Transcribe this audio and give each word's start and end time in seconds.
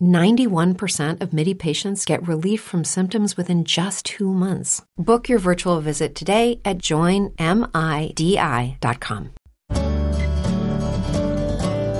91% 0.00 1.20
of 1.22 1.32
MIDI 1.32 1.54
patients 1.54 2.04
get 2.04 2.26
relief 2.26 2.60
from 2.60 2.84
symptoms 2.84 3.36
within 3.36 3.64
just 3.64 4.04
two 4.06 4.32
months. 4.32 4.82
Book 4.96 5.28
your 5.28 5.38
virtual 5.38 5.80
visit 5.80 6.14
today 6.14 6.60
at 6.64 6.78
joinmidi.com. 6.78 7.34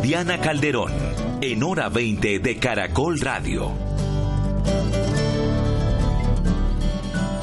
Diana 0.02 0.36
Calderón, 0.38 0.92
en 1.40 1.62
hora 1.62 1.88
20 1.88 2.38
de 2.38 2.58
Caracol 2.58 3.16
Radio. 3.22 3.72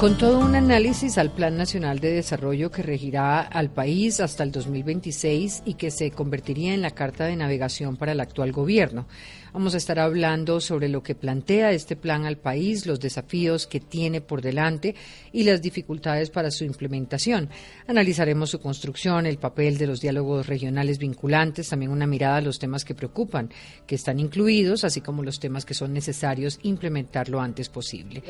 Con 0.02 0.18
todo 0.18 0.40
un 0.40 0.56
análisis 0.56 1.16
al 1.16 1.30
Plan 1.30 1.56
Nacional 1.56 2.00
de 2.00 2.10
Desarrollo 2.10 2.72
que 2.72 2.82
regirá 2.82 3.40
al 3.40 3.70
país 3.70 4.18
hasta 4.18 4.42
el 4.42 4.50
2026 4.50 5.62
y 5.64 5.74
que 5.74 5.92
se 5.92 6.10
convertiría 6.10 6.74
en 6.74 6.82
la 6.82 6.90
carta 6.90 7.24
de 7.24 7.36
navegación 7.36 7.96
para 7.96 8.10
el 8.10 8.18
actual 8.18 8.50
gobierno. 8.50 9.06
Vamos 9.52 9.74
a 9.74 9.76
estar 9.76 10.00
hablando 10.00 10.60
sobre 10.60 10.88
lo 10.88 11.04
que 11.04 11.14
plantea 11.14 11.70
este 11.70 11.94
plan 11.94 12.26
al 12.26 12.36
país, 12.36 12.84
los 12.84 12.98
desafíos 12.98 13.68
que 13.68 13.78
tiene 13.78 14.20
por 14.20 14.42
delante 14.42 14.96
y 15.30 15.44
las 15.44 15.62
dificultades 15.62 16.30
para 16.30 16.50
su 16.50 16.64
implementación. 16.64 17.48
Analizaremos 17.86 18.50
su 18.50 18.58
construcción, 18.58 19.26
el 19.26 19.38
papel 19.38 19.78
de 19.78 19.86
los 19.86 20.00
diálogos 20.00 20.48
regionales 20.48 20.98
vinculantes, 20.98 21.68
también 21.68 21.92
una 21.92 22.08
mirada 22.08 22.38
a 22.38 22.42
los 22.42 22.58
temas 22.58 22.84
que 22.84 22.96
preocupan, 22.96 23.50
que 23.86 23.94
están 23.94 24.18
incluidos, 24.18 24.82
así 24.82 25.00
como 25.00 25.22
los 25.22 25.38
temas 25.38 25.64
que 25.64 25.74
son 25.74 25.92
necesarios 25.92 26.58
implementar 26.64 27.28
lo 27.28 27.40
antes 27.40 27.68
posible. 27.68 28.20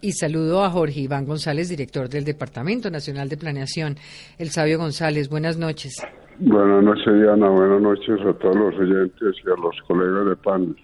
Y 0.00 0.12
saludo 0.12 0.62
a 0.62 0.70
Jorge 0.70 1.00
Iván 1.00 1.26
González, 1.26 1.68
director 1.68 2.08
del 2.08 2.24
Departamento 2.24 2.88
Nacional 2.88 3.28
de 3.28 3.36
Planeación. 3.36 3.96
El 4.38 4.50
Sabio 4.50 4.78
González, 4.78 5.28
buenas 5.28 5.56
noches. 5.56 5.94
Buenas 6.38 6.84
noches, 6.84 7.14
Diana. 7.20 7.48
Buenas 7.48 7.82
noches 7.82 8.20
a 8.24 8.32
todos 8.38 8.54
los 8.54 8.74
oyentes 8.76 9.34
y 9.44 9.50
a 9.50 9.60
los 9.60 9.74
colegas 9.88 10.24
de 10.28 10.36
PAN. 10.36 10.76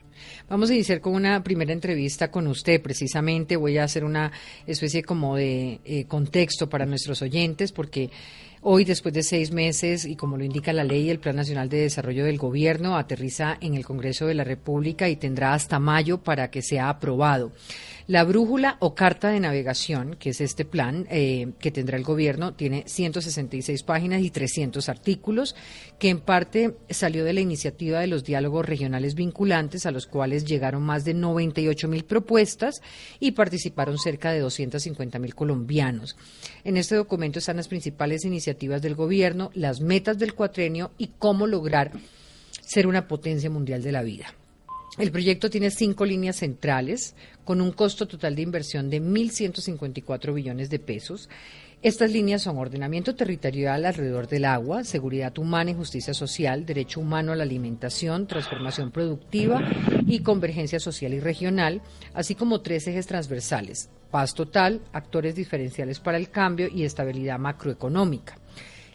Vamos 0.49 0.69
a 0.71 0.75
iniciar 0.75 1.01
con 1.01 1.15
una 1.15 1.45
primera 1.45 1.73
entrevista 1.73 2.29
con 2.29 2.49
usted. 2.49 2.83
Precisamente 2.83 3.57
voy 3.57 3.79
a 3.79 3.85
hacer 3.85 4.05
una 4.05 4.33
especie 4.67 5.05
como 5.05 5.37
de 5.37 5.79
eh, 5.85 6.07
contexto 6.07 6.69
para 6.69 6.85
nuestros 6.85 7.23
oyentes, 7.23 7.71
porque 7.71 8.11
Hoy, 8.67 8.87
después 8.87 9.13
de 9.13 9.23
seis 9.23 9.53
meses, 9.53 10.07
y 10.07 10.17
como 10.17 10.39
lo 10.39 10.45
indica 10.45 10.73
la 10.73 10.85
ley, 10.85 11.11
el 11.11 11.19
Plan 11.19 11.37
Nacional 11.37 11.69
de 11.69 11.83
Desarrollo 11.83 12.25
del 12.25 12.39
Gobierno 12.39 12.97
aterriza 12.97 13.59
en 13.61 13.75
el 13.75 13.85
Congreso 13.85 14.27
de 14.27 14.33
la 14.33 14.43
República 14.43 15.07
y 15.11 15.17
tendrá 15.17 15.53
hasta 15.53 15.79
mayo 15.79 16.17
para 16.17 16.51
que 16.51 16.63
sea 16.63 16.89
aprobado. 16.89 17.53
La 18.07 18.23
brújula 18.25 18.77
o 18.81 18.95
carta 18.95 19.31
de 19.31 19.41
navegación, 19.41 20.17
que 20.17 20.29
es 20.31 20.43
este 20.43 20.67
plan 20.67 21.07
eh, 21.11 21.53
que 21.59 21.71
tendrá 21.71 21.97
el 21.97 22.05
gobierno, 22.05 22.53
tiene 22.53 22.85
166 22.87 23.83
páginas 23.83 24.21
y 24.21 24.31
300 24.31 24.91
artículos, 24.91 25.57
que 25.99 26.11
en 26.11 26.21
parte 26.21 26.77
salió 26.91 27.25
de 27.25 27.33
la 27.33 27.41
iniciativa 27.41 28.01
de 28.01 28.07
los 28.07 28.23
diálogos 28.23 28.67
regionales 28.67 29.15
vinculantes, 29.15 29.87
a 29.87 29.91
los 29.91 30.07
cuales 30.07 30.45
llegaron 30.45 30.83
más 30.83 31.07
de 31.07 31.15
98 31.15 31.89
mil 31.89 32.05
propuestas 32.05 32.83
y 33.21 33.33
participaron 33.33 33.97
cerca 33.97 34.33
de 34.33 34.41
250 34.41 35.19
mil 35.19 35.35
colombianos. 35.35 36.15
En 36.63 36.77
este 36.77 36.97
documento 36.97 37.39
están 37.39 37.57
las 37.57 37.69
principales 37.69 38.27
iniciativas 38.27 38.83
del 38.83 38.97
gobierno, 38.97 39.51
las 39.55 39.81
metas 39.81 40.19
del 40.19 40.35
cuatrenio 40.35 40.91
y 40.99 41.13
cómo 41.19 41.47
lograr 41.47 41.93
ser 42.61 42.87
una 42.87 43.09
potencia 43.09 43.49
mundial 43.49 43.83
de 43.83 43.93
la 43.93 44.03
vida. 44.03 44.35
El 44.97 45.11
proyecto 45.11 45.51
tiene 45.51 45.73
cinco 45.73 46.05
líneas 46.05 46.37
centrales 46.37 47.17
con 47.45 47.61
un 47.61 47.73
costo 47.73 48.07
total 48.07 48.37
de 48.37 48.43
inversión 48.43 48.91
de 48.91 49.03
1.154 49.03 50.33
billones 50.33 50.71
de 50.71 50.79
pesos. 50.79 51.29
Estas 51.83 52.13
líneas 52.13 52.43
son 52.43 52.59
ordenamiento 52.59 53.17
territorial 53.17 53.87
alrededor 53.87 54.29
del 54.29 54.45
agua, 54.45 54.85
seguridad 54.85 55.37
humana 55.37 55.73
y 55.73 55.75
justicia 55.75 56.15
social, 56.15 56.65
derecho 56.65 57.01
humano 57.01 57.33
a 57.33 57.37
la 57.37 57.43
alimentación, 57.43 58.29
transformación 58.29 58.93
productiva 58.93 59.69
y 60.07 60.21
convergencia 60.21 60.79
social 60.79 61.13
y 61.13 61.19
regional, 61.19 61.83
así 62.15 62.37
como 62.37 62.61
tres 62.61 62.87
ejes 62.87 63.09
transversales, 63.09 63.91
paz 64.13 64.33
total, 64.33 64.81
actores 64.93 65.35
diferenciales 65.35 65.99
para 65.99 66.19
el 66.19 66.31
cambio 66.31 66.69
y 66.73 66.85
estabilidad 66.85 67.41
macroeconómica 67.41 68.37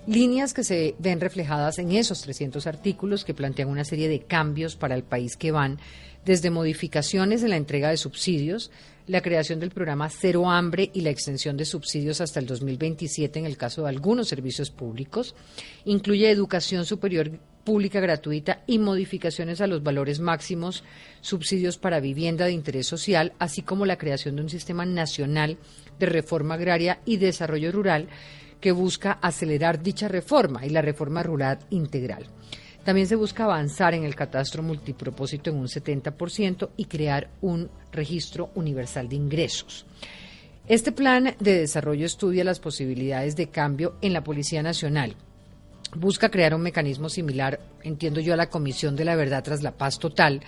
líneas 0.08 0.54
que 0.54 0.64
se 0.64 0.96
ven 1.00 1.20
reflejadas 1.20 1.80
en 1.80 1.92
esos 1.92 2.22
300 2.22 2.68
artículos 2.68 3.26
que 3.26 3.34
plantean 3.34 3.70
una 3.70 3.84
serie 3.84 4.10
de 4.10 4.22
cambios 4.22 4.76
para 4.76 4.96
el 4.96 5.04
país 5.04 5.38
que 5.38 5.52
van 5.52 5.80
desde 6.26 6.50
modificaciones 6.50 7.44
en 7.44 7.52
la 7.52 7.58
entrega 7.58 7.90
de 7.90 7.98
subsidios, 7.98 8.72
la 9.08 9.22
creación 9.22 9.60
del 9.60 9.72
programa 9.72 10.10
Cero 10.10 10.50
Hambre 10.50 10.92
y 10.94 11.02
la 11.02 11.10
extensión 11.10 11.58
de 11.58 11.66
subsidios 11.66 12.22
hasta 12.22 12.40
el 12.40 12.46
2027 12.46 13.40
en 13.40 13.46
el 13.46 13.58
caso 13.58 13.84
de 13.84 13.90
algunos 13.90 14.28
servicios 14.28 14.70
públicos, 14.70 15.36
incluye 15.86 16.30
educación 16.30 16.86
superior 16.86 17.32
pública 17.64 18.00
gratuita 18.00 18.64
y 18.68 18.80
modificaciones 18.80 19.62
a 19.62 19.68
los 19.68 19.84
valores 19.84 20.20
máximos, 20.20 20.84
subsidios 21.22 21.78
para 21.78 22.00
vivienda 22.00 22.46
de 22.46 22.52
interés 22.52 22.88
social, 22.88 23.34
así 23.40 23.62
como 23.62 23.86
la 23.86 23.98
creación 23.98 24.36
de 24.36 24.44
un 24.44 24.50
sistema 24.50 24.86
nacional 24.86 25.58
de 26.00 26.06
reforma 26.06 26.56
agraria 26.56 27.00
y 27.06 27.18
desarrollo 27.18 27.72
rural 27.72 28.08
que 28.60 28.72
busca 28.72 29.14
acelerar 29.22 29.82
dicha 29.82 30.08
reforma 30.08 30.66
y 30.66 30.70
la 30.70 30.82
reforma 30.82 31.24
rural 31.24 31.60
integral. 31.70 32.26
También 32.84 33.08
se 33.08 33.16
busca 33.16 33.44
avanzar 33.44 33.94
en 33.94 34.04
el 34.04 34.16
catastro 34.16 34.64
multipropósito 34.64 35.50
en 35.50 35.58
un 35.58 35.68
70% 35.68 36.70
y 36.78 36.86
crear 36.86 37.30
un 37.42 37.70
registro 37.92 38.52
universal 38.56 39.10
de 39.10 39.16
ingresos. 39.16 39.86
Este 40.68 40.92
plan 40.92 41.36
de 41.40 41.60
desarrollo 41.60 42.06
estudia 42.06 42.44
las 42.44 42.60
posibilidades 42.60 43.36
de 43.36 43.50
cambio 43.50 43.96
en 44.02 44.14
la 44.14 44.24
Policía 44.24 44.64
Nacional. 44.64 45.16
Busca 45.96 46.30
crear 46.30 46.54
un 46.54 46.62
mecanismo 46.62 47.10
similar, 47.10 47.60
entiendo 47.84 48.20
yo, 48.20 48.34
a 48.34 48.38
la 48.38 48.50
Comisión 48.50 48.96
de 48.96 49.06
la 49.06 49.16
Verdad 49.16 49.44
tras 49.44 49.64
la 49.64 49.72
Paz 49.72 49.98
Total 49.98 50.42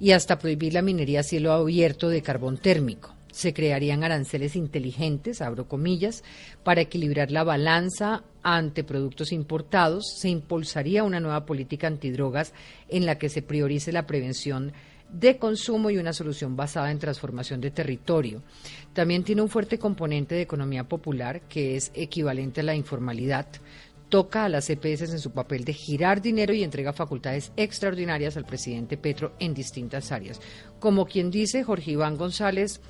y 0.00 0.12
hasta 0.12 0.38
prohibir 0.38 0.74
la 0.74 0.82
minería 0.82 1.20
a 1.20 1.24
cielo 1.24 1.52
abierto 1.52 2.08
de 2.08 2.22
carbón 2.22 2.58
térmico 2.58 3.14
se 3.32 3.52
crearían 3.52 4.04
aranceles 4.04 4.56
inteligentes, 4.56 5.40
abro 5.40 5.68
comillas, 5.68 6.24
para 6.64 6.80
equilibrar 6.80 7.30
la 7.30 7.44
balanza 7.44 8.24
ante 8.42 8.84
productos 8.84 9.32
importados, 9.32 10.04
se 10.18 10.28
impulsaría 10.28 11.04
una 11.04 11.20
nueva 11.20 11.46
política 11.46 11.86
antidrogas 11.86 12.52
en 12.88 13.06
la 13.06 13.18
que 13.18 13.28
se 13.28 13.42
priorice 13.42 13.92
la 13.92 14.06
prevención 14.06 14.72
de 15.12 15.38
consumo 15.38 15.90
y 15.90 15.98
una 15.98 16.12
solución 16.12 16.56
basada 16.56 16.90
en 16.90 16.98
transformación 16.98 17.60
de 17.60 17.70
territorio. 17.70 18.42
También 18.92 19.24
tiene 19.24 19.42
un 19.42 19.48
fuerte 19.48 19.78
componente 19.78 20.34
de 20.34 20.42
economía 20.42 20.84
popular 20.84 21.42
que 21.48 21.76
es 21.76 21.90
equivalente 21.94 22.60
a 22.60 22.64
la 22.64 22.74
informalidad. 22.74 23.46
Toca 24.08 24.44
a 24.44 24.48
las 24.48 24.66
CPS 24.66 25.12
en 25.12 25.20
su 25.20 25.30
papel 25.30 25.64
de 25.64 25.72
girar 25.72 26.20
dinero 26.20 26.52
y 26.52 26.64
entrega 26.64 26.92
facultades 26.92 27.52
extraordinarias 27.56 28.36
al 28.36 28.44
presidente 28.44 28.96
Petro 28.96 29.34
en 29.38 29.54
distintas 29.54 30.10
áreas. 30.10 30.40
Como 30.80 31.06
quien 31.06 31.30
dice 31.30 31.62
Jorge 31.62 31.92
Iván 31.92 32.16
González, 32.16 32.80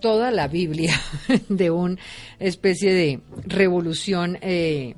toda 0.00 0.30
la 0.30 0.48
Biblia 0.48 0.94
de 1.48 1.70
una 1.70 1.96
especie 2.38 2.92
de 2.92 3.20
revolución 3.46 4.38
eh, 4.40 4.94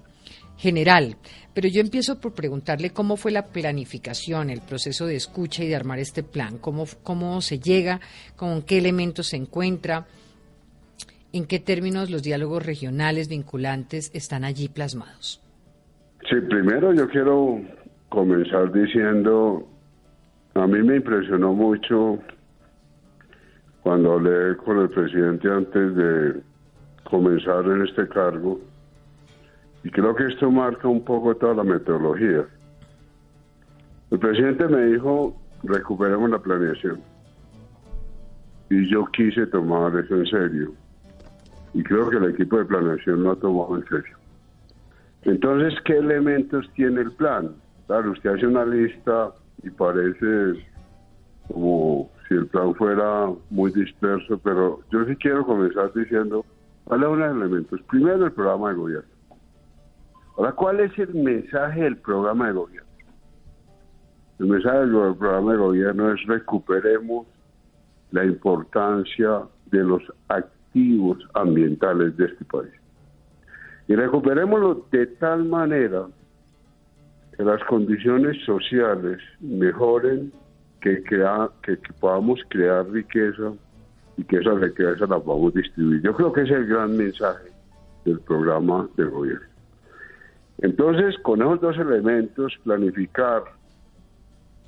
general. 0.57 1.17
Pero 1.55 1.69
yo 1.69 1.81
empiezo 1.81 2.21
por 2.21 2.35
preguntarle 2.35 2.91
cómo 2.91 3.17
fue 3.17 3.33
la 3.33 3.47
planificación, 3.47 4.51
el 4.51 4.61
proceso 4.61 5.07
de 5.07 5.17
escucha 5.17 5.65
y 5.65 5.69
de 5.69 5.77
armar 5.77 5.99
este 5.99 6.23
plan, 6.23 6.59
cómo, 6.59 6.85
cómo 7.03 7.41
se 7.41 7.59
llega, 7.59 8.01
con 8.37 8.61
qué 8.63 8.77
elementos 8.77 9.29
se 9.29 9.37
encuentra, 9.37 10.07
en 11.33 11.47
qué 11.47 11.59
términos 11.59 12.11
los 12.11 12.23
diálogos 12.23 12.65
regionales 12.65 13.29
vinculantes 13.29 14.11
están 14.15 14.45
allí 14.45 14.69
plasmados. 14.69 15.41
Sí, 16.29 16.37
primero 16.49 16.93
yo 16.93 17.09
quiero 17.09 17.61
comenzar 18.09 18.73
diciendo, 18.73 19.67
a 20.55 20.67
mí 20.67 20.83
me 20.83 20.97
impresionó 20.97 21.53
mucho 21.55 22.19
cuando 23.87 24.15
hablé 24.15 24.57
con 24.57 24.81
el 24.81 24.91
presidente 24.91 25.49
antes 25.49 25.95
de 25.95 26.43
comenzar 27.09 27.65
en 27.67 27.83
este 27.83 28.09
cargo, 28.09 28.59
y 29.85 29.91
creo 29.91 30.13
que 30.13 30.25
esto 30.25 30.51
marca 30.51 30.89
un 30.89 31.05
poco 31.05 31.37
toda 31.37 31.55
la 31.55 31.63
metodología. 31.63 32.45
El 34.11 34.19
presidente 34.19 34.67
me 34.67 34.87
dijo, 34.87 35.41
recuperemos 35.63 36.29
la 36.29 36.41
planeación. 36.41 37.01
Y 38.71 38.91
yo 38.91 39.07
quise 39.07 39.47
tomar 39.47 39.97
eso 39.97 40.17
en 40.17 40.27
serio. 40.27 40.75
Y 41.73 41.85
creo 41.85 42.11
que 42.11 42.17
el 42.17 42.31
equipo 42.31 42.59
de 42.59 42.65
planeación 42.65 43.23
lo 43.23 43.31
ha 43.31 43.37
tomado 43.37 43.77
en 43.77 43.85
serio. 43.85 44.17
Entonces, 45.23 45.81
¿qué 45.85 45.99
elementos 45.99 46.69
tiene 46.75 47.03
el 47.03 47.13
plan? 47.13 47.55
Claro, 47.87 48.11
usted 48.11 48.31
hace 48.31 48.49
una 48.49 48.65
lista 48.65 49.31
y 49.63 49.71
parece 49.71 50.61
como 51.47 52.11
si 52.29 52.35
el 52.35 52.47
plan 52.47 52.75
fuera 52.75 53.31
muy 53.51 53.73
disperso, 53.73 54.39
pero 54.39 54.81
yo 54.91 55.05
sí 55.05 55.17
quiero 55.17 55.45
comenzar 55.45 55.93
diciendo 55.93 56.45
cuáles 56.85 57.09
son 57.09 57.19
los 57.21 57.31
elementos. 57.31 57.81
Primero, 57.83 58.27
el 58.27 58.33
programa 58.33 58.71
de 58.71 58.77
gobierno. 58.77 59.11
Ahora, 60.37 60.53
¿cuál 60.53 60.81
es 60.81 60.99
el 60.99 61.15
mensaje 61.15 61.83
del 61.83 61.97
programa 61.99 62.49
de 62.49 62.53
gobierno? 62.53 62.91
El 64.39 64.47
mensaje 64.47 64.79
del 64.81 64.91
programa 65.17 65.53
de 65.53 65.59
gobierno 65.59 66.13
es 66.13 66.27
recuperemos 66.27 67.27
la 68.11 68.25
importancia 68.25 69.43
de 69.67 69.83
los 69.83 70.03
activos 70.29 71.19
ambientales 71.35 72.17
de 72.17 72.27
este 72.27 72.45
país. 72.45 72.73
Y 73.89 73.95
recuperémoslo 73.95 74.87
de 74.91 75.07
tal 75.07 75.45
manera 75.45 76.07
que 77.37 77.45
las 77.45 77.63
condiciones 77.65 78.37
sociales 78.45 79.19
mejoren, 79.41 80.33
que, 80.87 81.03
crea, 81.03 81.51
que, 81.63 81.77
podamos 81.99 82.39
crear 82.49 82.89
riqueza 82.89 83.53
y 84.17 84.23
que 84.23 84.37
esa 84.37 84.55
riqueza 84.55 85.07
la 85.07 85.19
podamos 85.19 85.53
distribuir. 85.53 86.01
Yo 86.03 86.15
creo 86.15 86.33
que 86.33 86.43
es 86.43 86.51
el 86.51 86.67
gran 86.67 86.97
mensaje 86.97 87.51
del 88.05 88.21
programa 88.21 88.89
del 88.97 89.11
gobierno. 89.11 89.47
Entonces, 90.59 91.17
con 91.23 91.43
esos 91.43 91.61
dos 91.61 91.77
elementos, 91.77 92.57
planificar 92.63 93.43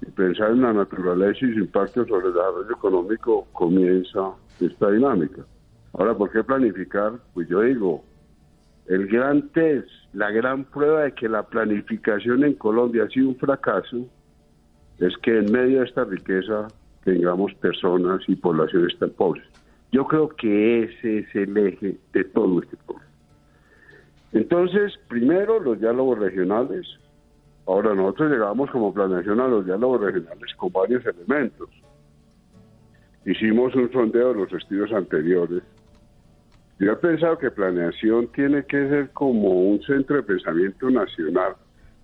y 0.02 0.10
pensar 0.10 0.50
en 0.50 0.62
la 0.62 0.72
naturaleza 0.72 1.46
y 1.46 1.54
su 1.54 1.60
impacto 1.60 2.04
sobre 2.06 2.26
el 2.26 2.34
desarrollo 2.34 2.72
económico, 2.72 3.46
comienza 3.52 4.32
esta 4.60 4.90
dinámica. 4.90 5.42
Ahora, 5.92 6.14
¿por 6.14 6.32
qué 6.32 6.42
planificar? 6.42 7.12
Pues 7.32 7.48
yo 7.48 7.60
digo, 7.60 8.02
el 8.88 9.06
gran 9.06 9.48
test, 9.50 9.88
la 10.12 10.32
gran 10.32 10.64
prueba 10.64 11.02
de 11.02 11.12
que 11.12 11.28
la 11.28 11.44
planificación 11.44 12.42
en 12.42 12.54
Colombia 12.54 13.04
ha 13.04 13.08
sido 13.08 13.28
un 13.28 13.36
fracaso, 13.36 14.04
es 14.98 15.16
que 15.18 15.38
en 15.38 15.52
medio 15.52 15.80
de 15.80 15.86
esta 15.86 16.04
riqueza 16.04 16.68
tengamos 17.04 17.54
personas 17.54 18.20
y 18.26 18.36
poblaciones 18.36 18.98
tan 18.98 19.10
pobres. 19.10 19.44
Yo 19.92 20.06
creo 20.06 20.28
que 20.28 20.84
ese 20.84 21.18
es 21.18 21.34
el 21.34 21.56
eje 21.56 21.96
de 22.12 22.24
todo 22.24 22.60
este 22.60 22.76
problema. 22.76 23.08
Entonces, 24.32 24.92
primero 25.08 25.58
los 25.60 25.80
diálogos 25.80 26.18
regionales. 26.18 26.86
Ahora 27.66 27.94
nosotros 27.94 28.30
llegamos 28.30 28.70
como 28.70 28.92
planeación 28.92 29.40
a 29.40 29.48
los 29.48 29.64
diálogos 29.64 30.00
regionales 30.00 30.54
con 30.56 30.72
varios 30.72 31.04
elementos. 31.06 31.68
Hicimos 33.24 33.74
un 33.74 33.90
sondeo 33.92 34.32
de 34.32 34.40
los 34.40 34.52
estudios 34.52 34.90
anteriores. 34.92 35.62
Yo 36.78 36.92
he 36.92 36.96
pensado 36.96 37.36
que 37.38 37.50
planeación 37.50 38.28
tiene 38.28 38.64
que 38.64 38.88
ser 38.88 39.10
como 39.10 39.48
un 39.70 39.82
centro 39.82 40.16
de 40.16 40.22
pensamiento 40.22 40.90
nacional. 40.90 41.56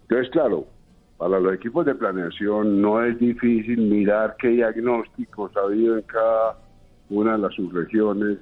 Entonces, 0.02 0.30
claro, 0.32 0.66
para 1.24 1.40
los 1.40 1.54
equipos 1.54 1.86
de 1.86 1.94
planeación 1.94 2.82
no 2.82 3.02
es 3.02 3.18
difícil 3.18 3.78
mirar 3.78 4.36
qué 4.38 4.48
diagnósticos 4.48 5.56
ha 5.56 5.60
habido 5.60 5.96
en 5.96 6.02
cada 6.02 6.58
una 7.08 7.32
de 7.32 7.38
las 7.38 7.54
subregiones, 7.54 8.36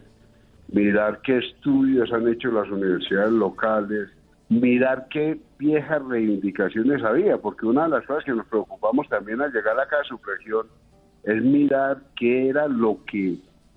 mirar 0.66 1.20
qué 1.22 1.38
estudios 1.38 2.12
han 2.12 2.26
hecho 2.26 2.50
las 2.50 2.68
universidades 2.68 3.30
locales, 3.34 4.08
mirar 4.48 5.06
qué 5.10 5.38
viejas 5.60 6.04
reivindicaciones 6.06 7.04
había, 7.04 7.38
porque 7.38 7.66
una 7.66 7.84
de 7.84 7.90
las 7.90 8.04
cosas 8.04 8.24
que 8.24 8.32
nos 8.32 8.48
preocupamos 8.48 9.08
también 9.08 9.40
al 9.40 9.52
llegar 9.52 9.78
a 9.78 9.86
cada 9.86 10.02
subregión 10.02 10.66
es 11.22 11.40
mirar 11.40 12.02
qué 12.16 12.48
era 12.48 12.66
lo 12.66 12.98
que 13.06 13.36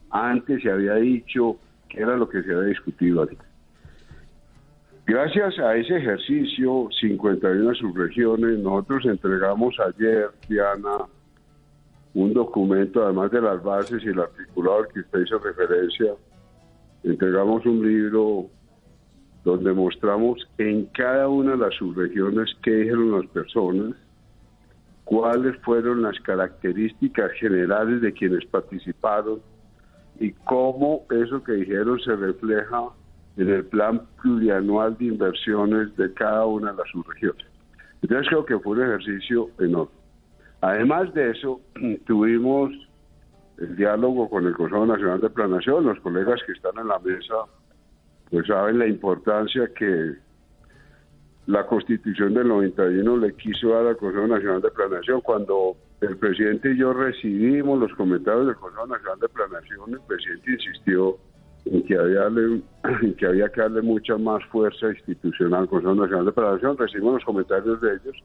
antes 0.09 0.63
se 0.63 0.71
había 0.71 0.95
dicho, 0.95 1.57
qué 1.89 2.01
era 2.01 2.17
lo 2.17 2.27
que 2.27 2.41
se 2.41 2.51
había 2.51 2.69
discutido 2.69 3.21
aquí. 3.21 3.37
Gracias 5.07 5.59
a 5.59 5.75
ese 5.75 5.97
ejercicio, 5.97 6.89
51 6.99 7.75
subregiones, 7.75 8.57
nosotros 8.57 9.05
entregamos 9.05 9.75
ayer, 9.79 10.31
Diana, 10.49 11.05
un 12.15 12.33
documento, 12.33 13.03
además 13.03 13.29
de 13.29 13.39
las 13.39 13.61
bases 13.61 14.03
y 14.03 14.07
el 14.07 14.19
articulado 14.19 14.87
que 14.91 15.01
usted 15.01 15.19
hizo 15.19 15.37
referencia, 15.37 16.11
entregamos 17.03 17.63
un 17.67 17.87
libro 17.87 18.47
donde 19.43 19.73
mostramos 19.73 20.39
en 20.57 20.85
cada 20.87 21.29
una 21.29 21.51
de 21.51 21.57
las 21.57 21.75
subregiones 21.75 22.49
qué 22.63 22.71
dijeron 22.71 23.11
las 23.11 23.27
personas, 23.27 23.95
cuáles 25.03 25.55
fueron 25.57 26.01
las 26.01 26.19
características 26.21 27.31
generales 27.33 28.01
de 28.01 28.11
quienes 28.11 28.43
participaron 28.47 29.39
y 30.19 30.31
cómo 30.31 31.05
eso 31.11 31.43
que 31.43 31.51
dijeron 31.51 31.99
se 31.99 32.15
refleja 32.15 32.89
en 33.37 33.49
el 33.49 33.65
plan 33.65 34.01
plurianual 34.21 34.97
de 34.97 35.05
inversiones 35.05 35.95
de 35.97 36.13
cada 36.13 36.45
una 36.45 36.71
de 36.71 36.77
las 36.77 36.87
subregiones. 36.89 37.45
Entonces 38.01 38.27
creo 38.29 38.45
que 38.45 38.59
fue 38.59 38.77
un 38.77 38.83
ejercicio 38.83 39.49
enorme. 39.59 39.91
Además 40.61 41.13
de 41.13 41.31
eso, 41.31 41.61
tuvimos 42.05 42.71
el 43.57 43.75
diálogo 43.75 44.29
con 44.29 44.45
el 44.45 44.53
Consejo 44.53 44.85
Nacional 44.85 45.21
de 45.21 45.29
Planación. 45.29 45.85
Los 45.85 45.99
colegas 45.99 46.41
que 46.45 46.53
están 46.53 46.77
en 46.77 46.87
la 46.87 46.99
mesa 46.99 47.35
pues 48.29 48.47
saben 48.47 48.79
la 48.79 48.87
importancia 48.87 49.69
que 49.77 50.15
la 51.47 51.65
Constitución 51.67 52.33
del 52.33 52.47
91 52.47 53.17
le 53.17 53.35
quiso 53.35 53.69
dar 53.69 53.85
al 53.87 53.97
Consejo 53.97 54.27
Nacional 54.27 54.61
de 54.61 54.71
Planación. 54.71 55.21
Cuando 55.21 55.77
el 56.01 56.17
presidente 56.17 56.71
y 56.71 56.77
yo 56.77 56.93
recibimos 56.93 57.79
los 57.79 57.93
comentarios 57.93 58.47
del 58.47 58.55
Consejo 58.55 58.87
Nacional 58.87 59.19
de 59.19 59.29
Planación, 59.29 59.93
el 59.93 60.01
presidente 60.07 60.51
insistió 60.51 61.17
en 61.65 61.83
que 61.83 61.97
había, 61.97 62.27
en 62.27 63.15
que, 63.17 63.25
había 63.25 63.49
que 63.49 63.61
darle 63.61 63.81
mucha 63.81 64.17
más 64.17 64.43
fuerza 64.45 64.89
institucional 64.89 65.61
al 65.61 65.69
Consejo 65.69 65.95
Nacional 65.95 66.25
de 66.25 66.31
Planación. 66.31 66.77
Recibimos 66.77 67.15
los 67.15 67.25
comentarios 67.25 67.81
de 67.81 67.93
ellos 67.93 68.15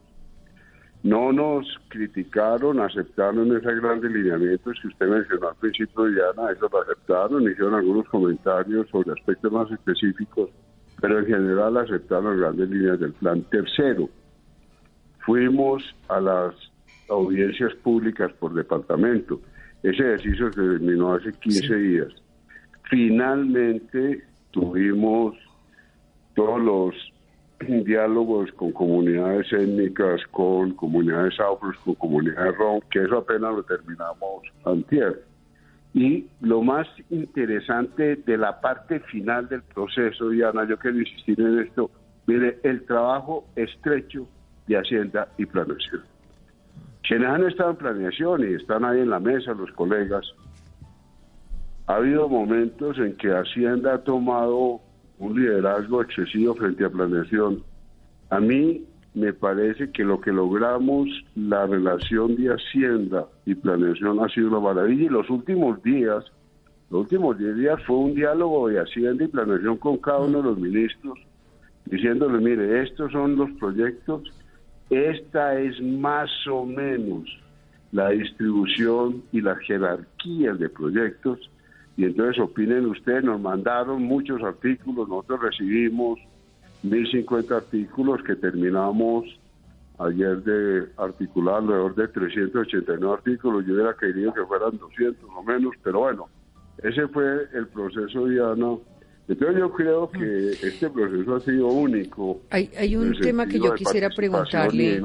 no 1.03 1.33
nos 1.33 1.67
criticaron, 1.89 2.79
aceptaron 2.81 3.57
esos 3.57 3.81
grandes 3.81 4.13
lineamientos 4.13 4.79
que 4.81 4.89
usted 4.89 5.09
mencionó 5.09 5.49
al 5.49 5.57
principio, 5.57 6.05
Diana, 6.05 6.53
eso 6.53 6.69
lo 6.71 6.83
aceptaron, 6.83 7.43
hicieron 7.51 7.75
algunos 7.75 8.07
comentarios 8.09 8.87
sobre 8.91 9.13
aspectos 9.13 9.51
más 9.51 9.71
específicos, 9.71 10.51
pero 11.01 11.21
en 11.21 11.27
general 11.27 11.79
aceptaron 11.79 12.33
las 12.33 12.41
grandes 12.41 12.71
líneas 12.71 13.01
del 13.01 13.13
plan. 13.15 13.43
Tercero, 13.51 14.11
fuimos 15.25 15.83
a 16.09 16.21
las 16.21 16.55
audiencias 17.09 17.75
públicas 17.77 18.31
por 18.35 18.53
departamento. 18.53 19.41
Ese 19.83 20.03
ejercicio 20.03 20.53
se 20.53 20.61
terminó 20.61 21.15
hace 21.15 21.33
15 21.33 21.75
días. 21.77 22.09
Finalmente 22.91 24.25
tuvimos 24.51 25.37
todos 26.35 26.61
los 26.61 26.95
diálogos 27.87 28.51
con 28.53 28.73
comunidades 28.73 29.53
étnicas, 29.53 30.21
con 30.33 30.75
comunidades 30.75 31.39
afros, 31.39 31.77
con 31.85 31.95
comunidades 31.95 32.57
rom, 32.57 32.81
que 32.91 33.05
eso 33.05 33.19
apenas 33.19 33.55
lo 33.55 33.63
terminamos 33.63 34.43
antier. 34.65 35.23
Y 35.95 36.27
lo 36.41 36.63
más 36.63 36.87
interesante 37.11 38.17
de 38.17 38.37
la 38.37 38.61
parte 38.61 39.01
final 39.01 39.49
del 39.49 39.63
proceso, 39.63 40.29
Diana, 40.29 40.67
yo 40.69 40.77
quiero 40.77 40.99
insistir 40.99 41.41
en 41.41 41.61
esto, 41.61 41.91
mire, 42.27 42.59
el 42.65 42.85
trabajo 42.87 43.45
estrecho 43.57 44.27
de 44.67 44.77
Hacienda 44.77 45.29
y 45.39 45.47
Planeación. 45.47 46.03
Quienes 47.07 47.29
han 47.29 47.45
estado 47.45 47.71
en 47.71 47.77
planeación 47.77 48.49
y 48.49 48.55
están 48.55 48.85
ahí 48.85 49.01
en 49.01 49.11
la 49.11 49.19
mesa, 49.19 49.53
los 49.53 49.73
colegas, 49.73 50.25
ha 51.91 51.97
habido 51.97 52.29
momentos 52.29 52.97
en 52.99 53.17
que 53.17 53.33
Hacienda 53.33 53.95
ha 53.95 53.99
tomado 53.99 54.81
un 55.19 55.35
liderazgo 55.35 56.03
excesivo 56.03 56.55
frente 56.55 56.85
a 56.85 56.89
planeación. 56.89 57.65
A 58.31 58.39
mí 58.39 58.85
me 59.13 59.33
parece 59.33 59.91
que 59.91 60.05
lo 60.05 60.21
que 60.21 60.31
logramos, 60.31 61.09
la 61.35 61.67
relación 61.67 62.37
de 62.37 62.51
Hacienda 62.51 63.27
y 63.45 63.57
planeación 63.57 64.23
ha 64.23 64.29
sido 64.29 64.51
una 64.51 64.61
maravilla. 64.61 65.07
Y 65.07 65.09
los 65.09 65.29
últimos 65.31 65.83
días, 65.83 66.25
los 66.91 67.01
últimos 67.01 67.37
10 67.39 67.57
días 67.57 67.83
fue 67.85 67.97
un 67.97 68.15
diálogo 68.15 68.69
de 68.69 68.79
Hacienda 68.79 69.25
y 69.25 69.29
planeación 69.29 69.77
con 69.79 69.97
cada 69.97 70.21
uno 70.21 70.39
de 70.39 70.45
los 70.45 70.59
ministros, 70.59 71.19
diciéndole, 71.87 72.39
mire, 72.39 72.85
estos 72.85 73.11
son 73.11 73.35
los 73.35 73.51
proyectos, 73.59 74.23
esta 74.91 75.59
es 75.59 75.83
más 75.83 76.31
o 76.47 76.65
menos 76.65 77.25
la 77.91 78.11
distribución 78.11 79.25
y 79.33 79.41
la 79.41 79.57
jerarquía 79.57 80.55
de 80.55 80.69
proyectos 80.69 81.51
y 82.01 82.05
entonces 82.07 82.43
opinen 82.43 82.87
ustedes, 82.87 83.23
nos 83.23 83.39
mandaron 83.39 84.03
muchos 84.03 84.43
artículos, 84.43 85.07
nosotros 85.07 85.43
recibimos 85.43 86.19
1050 86.83 87.55
artículos 87.55 88.23
que 88.23 88.37
terminamos 88.37 89.27
ayer 89.99 90.43
de 90.43 90.89
articular 90.97 91.57
alrededor 91.57 91.95
de 91.97 92.09
389 92.09 93.15
artículos, 93.15 93.67
yo 93.67 93.75
hubiera 93.75 93.93
querido 93.93 94.33
que 94.33 94.47
fueran 94.47 94.79
200 94.79 95.29
o 95.29 95.43
menos, 95.43 95.75
pero 95.83 95.99
bueno, 95.99 96.29
ese 96.79 97.07
fue 97.09 97.47
el 97.53 97.67
proceso, 97.69 98.25
Diana, 98.25 98.77
entonces 99.31 99.61
yo 99.61 99.73
creo 99.73 100.11
que 100.11 100.51
este 100.51 100.91
proceso 100.91 101.37
ha 101.37 101.41
sido 101.41 101.69
único. 101.69 102.41
Hay, 102.51 102.69
hay 102.77 102.97
un 102.97 103.17
tema 103.21 103.47
que 103.47 103.61
yo 103.61 103.73
quisiera 103.75 104.09
preguntarle. 104.11 105.01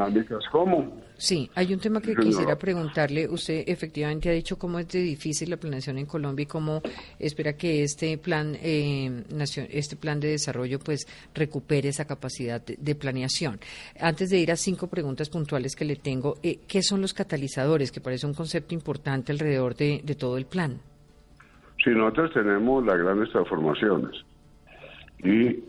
¿Cómo? 0.52 0.94
Sí, 1.16 1.48
hay 1.54 1.72
un 1.72 1.80
tema 1.80 2.02
que 2.02 2.16
quisiera 2.16 2.58
preguntarle. 2.58 3.30
Usted 3.30 3.64
efectivamente 3.68 4.28
ha 4.30 4.32
dicho 4.32 4.58
cómo 4.58 4.80
es 4.80 4.88
de 4.88 5.02
difícil 5.02 5.52
la 5.52 5.58
planeación 5.58 6.00
en 6.00 6.08
Colombia 6.08 6.42
y 6.42 6.48
cómo 6.48 6.82
espera 7.20 7.54
que 7.54 7.84
este 7.84 8.18
plan, 8.18 8.58
eh, 8.64 9.26
este 9.70 9.96
plan 9.96 10.20
de 10.20 10.30
desarrollo, 10.30 10.80
pues 10.80 11.06
recupere 11.36 11.90
esa 11.90 12.06
capacidad 12.06 12.60
de, 12.66 12.96
planeación. 12.96 13.60
Antes 14.00 14.32
de 14.32 14.40
ir 14.40 14.52
a 14.52 14.56
cinco 14.56 14.88
preguntas 14.88 15.30
puntuales 15.30 15.76
que 15.76 15.86
le 15.86 15.98
tengo, 15.98 16.38
eh, 16.42 16.62
¿qué 16.68 16.82
son 16.82 17.00
los 17.00 17.14
catalizadores? 17.14 17.92
Que 17.92 18.02
parece 18.02 18.26
un 18.26 18.34
concepto 18.34 18.74
importante 18.74 19.32
alrededor 19.32 19.76
de 19.76 20.16
todo 20.18 20.38
el 20.38 20.48
plan. 20.48 20.82
Sí, 21.86 21.92
nosotros 21.92 22.34
tenemos 22.34 22.84
las 22.84 22.98
grandes 22.98 23.30
transformaciones 23.30 24.26
y, 25.20 25.64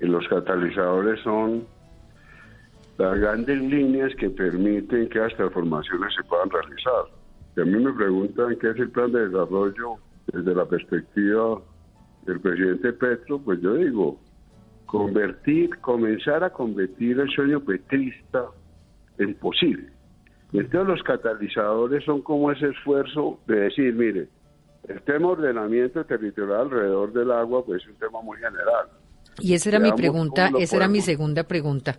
los 0.00 0.26
catalizadores 0.28 1.20
son 1.22 1.66
las 2.98 3.18
grandes 3.18 3.60
líneas 3.60 4.14
que 4.14 4.30
permiten 4.30 5.08
que 5.08 5.18
las 5.18 5.34
transformaciones 5.34 6.14
se 6.14 6.22
puedan 6.22 6.50
realizar. 6.50 7.06
Si 7.54 7.62
a 7.62 7.64
mí 7.64 7.84
me 7.84 7.92
preguntan 7.92 8.56
qué 8.60 8.70
es 8.70 8.76
el 8.76 8.90
plan 8.90 9.10
de 9.10 9.28
desarrollo 9.28 9.96
desde 10.32 10.54
la 10.54 10.66
perspectiva 10.66 11.60
del 12.26 12.40
presidente 12.40 12.92
Petro, 12.92 13.40
pues 13.40 13.60
yo 13.60 13.74
digo, 13.74 14.20
convertir, 14.86 15.70
comenzar 15.80 16.44
a 16.44 16.50
convertir 16.50 17.18
el 17.18 17.28
sueño 17.30 17.58
petrista 17.58 18.44
en 19.18 19.34
posible. 19.34 19.88
Entonces 20.52 20.86
los 20.86 21.02
catalizadores 21.02 22.04
son 22.04 22.22
como 22.22 22.52
ese 22.52 22.68
esfuerzo 22.68 23.40
de 23.48 23.62
decir, 23.62 23.92
mire, 23.94 24.28
el 24.88 25.02
tema 25.02 25.28
ordenamiento 25.28 26.04
territorial 26.04 26.60
alrededor 26.60 27.12
del 27.12 27.30
agua 27.32 27.64
pues 27.64 27.82
es 27.82 27.88
un 27.88 27.96
tema 27.96 28.20
muy 28.22 28.36
general. 28.38 28.88
Y 29.38 29.52
esa 29.52 29.68
era 29.68 29.78
mi 29.78 29.92
pregunta, 29.92 30.50
esa 30.58 30.76
era 30.76 30.88
mi 30.88 31.02
segunda 31.02 31.44
pregunta, 31.44 31.98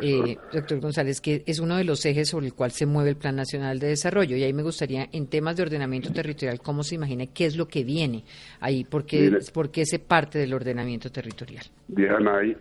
eh, 0.00 0.36
doctor 0.52 0.78
González, 0.78 1.20
que 1.20 1.42
es 1.44 1.58
uno 1.58 1.76
de 1.76 1.82
los 1.82 2.04
ejes 2.06 2.28
sobre 2.28 2.46
el 2.46 2.54
cual 2.54 2.70
se 2.70 2.86
mueve 2.86 3.10
el 3.10 3.16
Plan 3.16 3.34
Nacional 3.34 3.80
de 3.80 3.88
Desarrollo. 3.88 4.36
Y 4.36 4.44
ahí 4.44 4.52
me 4.52 4.62
gustaría, 4.62 5.08
en 5.10 5.26
temas 5.26 5.56
de 5.56 5.64
ordenamiento 5.64 6.12
territorial, 6.12 6.60
¿cómo 6.60 6.84
se 6.84 6.94
imagina 6.94 7.26
qué 7.26 7.46
es 7.46 7.56
lo 7.56 7.66
que 7.66 7.82
viene 7.82 8.22
ahí? 8.60 8.84
¿Por 8.84 9.04
qué, 9.04 9.84
se 9.84 9.98
parte 9.98 10.38
del 10.38 10.54
ordenamiento 10.54 11.10
territorial? 11.10 11.64
Diana, 11.88 12.38
ahí 12.38 12.56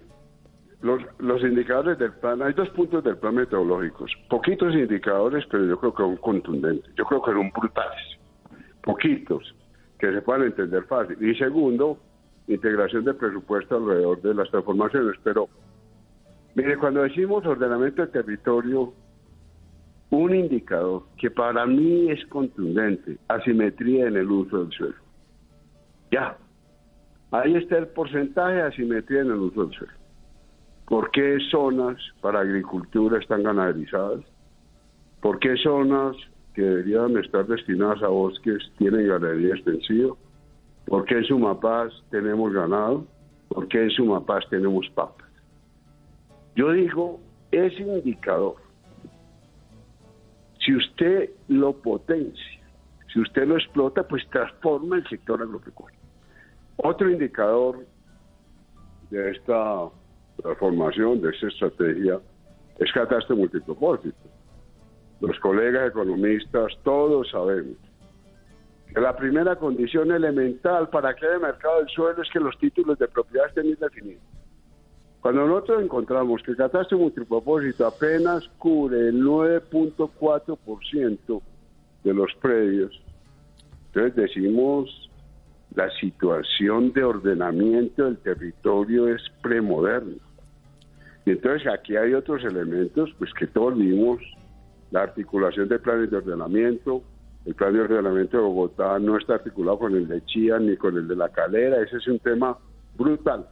los, 0.82 1.02
los 1.20 1.42
indicadores 1.44 2.00
del 2.00 2.14
plan, 2.14 2.42
hay 2.42 2.54
dos 2.54 2.70
puntos 2.70 3.04
del 3.04 3.18
plan 3.18 3.36
metodológicos. 3.36 4.12
Poquitos 4.28 4.74
indicadores, 4.74 5.46
pero 5.52 5.66
yo 5.66 5.80
creo 5.80 5.94
que 5.94 6.04
son 6.04 6.18
contundentes. 6.18 6.92
Yo 6.96 7.06
creo 7.06 7.22
que 7.22 7.32
son 7.32 7.52
brutales. 7.52 8.18
Poquitos, 8.82 9.56
que 10.00 10.12
se 10.12 10.22
puedan 10.22 10.44
entender 10.44 10.84
fácil. 10.84 11.18
Y 11.22 11.36
segundo, 11.36 11.98
integración 12.48 13.06
de 13.06 13.14
presupuesto 13.14 13.78
alrededor 13.78 14.22
de 14.22 14.34
las 14.34 14.50
transformaciones. 14.50 15.16
Pero, 15.24 15.48
mire, 16.56 16.78
cuando 16.78 17.04
decimos 17.04 17.46
ordenamiento 17.46 18.02
de 18.02 18.08
territorio, 18.10 18.94
un 20.10 20.36
indicador 20.36 21.04
que 21.18 21.32
para 21.32 21.66
mí 21.66 22.10
es 22.12 22.26
contundente, 22.28 23.18
asimetría 23.28 24.08
en 24.08 24.18
el 24.18 24.30
uso 24.30 24.64
del 24.64 24.72
suelo. 24.72 24.96
Ya, 26.12 26.38
ahí 27.32 27.56
está 27.56 27.78
el 27.78 27.88
porcentaje 27.88 28.56
de 28.56 28.62
asimetría 28.62 29.22
en 29.22 29.32
el 29.32 29.38
uso 29.38 29.66
del 29.66 29.76
suelo. 29.76 29.94
¿Por 30.88 31.10
qué 31.12 31.38
zonas 31.50 31.98
para 32.22 32.42
agricultura 32.42 33.20
están 33.20 33.44
ganaderizadas? 33.44 34.22
¿Por 35.20 35.40
qué 35.40 35.56
zonas 35.58 36.16
que 36.56 36.62
deberían 36.62 37.18
estar 37.18 37.46
destinadas 37.46 38.02
a 38.02 38.08
bosques 38.08 38.72
tienen 38.78 39.08
ganadería 39.08 39.56
extensiva? 39.56 40.16
¿Por 40.86 41.06
qué 41.06 41.16
en 41.16 41.26
Sumapaz 41.26 41.92
tenemos 42.10 42.54
ganado? 42.54 43.06
¿Por 43.50 43.68
qué 43.68 43.84
en 43.84 43.90
Sumapaz 43.92 44.48
tenemos 44.50 44.90
papas? 44.96 45.28
Yo 46.56 46.72
digo, 46.72 47.20
ese 47.52 47.82
indicador, 47.82 48.56
si 50.60 50.76
usted 50.76 51.30
lo 51.50 51.74
potencia, 51.74 52.62
si 53.14 53.20
usted 53.20 53.46
lo 53.46 53.58
explota, 53.58 54.08
pues 54.08 54.28
transforma 54.30 54.98
el 54.98 55.08
sector 55.08 55.42
agropecuario. 55.42 56.00
Otro 56.78 57.10
indicador 57.10 57.86
de 59.10 59.32
esta 59.32 59.90
transformación, 60.42 61.22
de 61.22 61.30
esta 61.30 61.48
estrategia, 61.48 62.20
es 62.80 62.92
catástrofe 62.92 63.40
multipropósito. 63.40 64.35
Los 65.22 65.40
colegas 65.40 65.90
economistas, 65.90 66.74
todos 66.84 67.30
sabemos 67.30 67.78
la 69.02 69.16
primera 69.16 69.56
condición 69.58 70.12
elemental 70.12 70.90
para 70.90 71.16
que 71.16 71.26
haya 71.26 71.40
mercado 71.40 71.80
del 71.80 71.90
suelo 71.90 72.22
es 72.22 72.30
que 72.32 72.40
los 72.40 72.58
títulos 72.58 72.98
de 72.98 73.10
propiedad 73.10 73.48
estén 73.48 73.64
bien 73.64 73.78
definidos. 73.80 74.22
Cuando 75.20 75.46
nosotros 75.48 75.84
encontramos 75.84 76.42
que 76.44 76.52
el 76.52 76.58
catástrofe 76.58 77.04
multipropósito 77.04 77.88
apenas 77.88 78.48
cubre 78.58 79.10
el 79.10 79.22
9.4% 79.22 81.42
de 82.04 82.14
los 82.14 82.34
predios, 82.36 83.02
entonces 83.88 84.16
decimos 84.16 85.10
la 85.74 85.90
situación 86.00 86.94
de 86.94 87.04
ordenamiento 87.04 88.06
del 88.06 88.20
territorio 88.20 89.14
es 89.14 89.22
premoderna. 89.42 90.24
Y 91.26 91.32
entonces 91.32 91.68
aquí 91.68 91.98
hay 91.98 92.14
otros 92.14 92.46
elementos, 92.46 93.14
pues 93.18 93.34
que 93.34 93.48
todos 93.48 93.76
vimos, 93.76 94.22
la 94.92 95.04
articulación 95.04 95.68
de 95.68 95.80
planes 95.80 96.12
de 96.12 96.18
ordenamiento, 96.18 97.04
el 97.46 97.54
plan 97.54 97.74
de 97.74 97.82
ordenamiento 97.82 98.38
de 98.38 98.44
Bogotá 98.44 98.98
no 99.00 99.18
está 99.18 99.36
articulado 99.36 99.80
con 99.80 99.96
el 99.96 100.08
de 100.08 100.24
Chía 100.26 100.58
ni 100.58 100.78
con 100.78 100.98
el 100.98 101.08
de 101.08 101.16
la 101.16 101.30
Calera. 101.30 101.82
Ese 101.82 101.98
es 101.98 102.08
un 102.08 102.20
tema 102.20 102.58
brutal. 102.98 103.48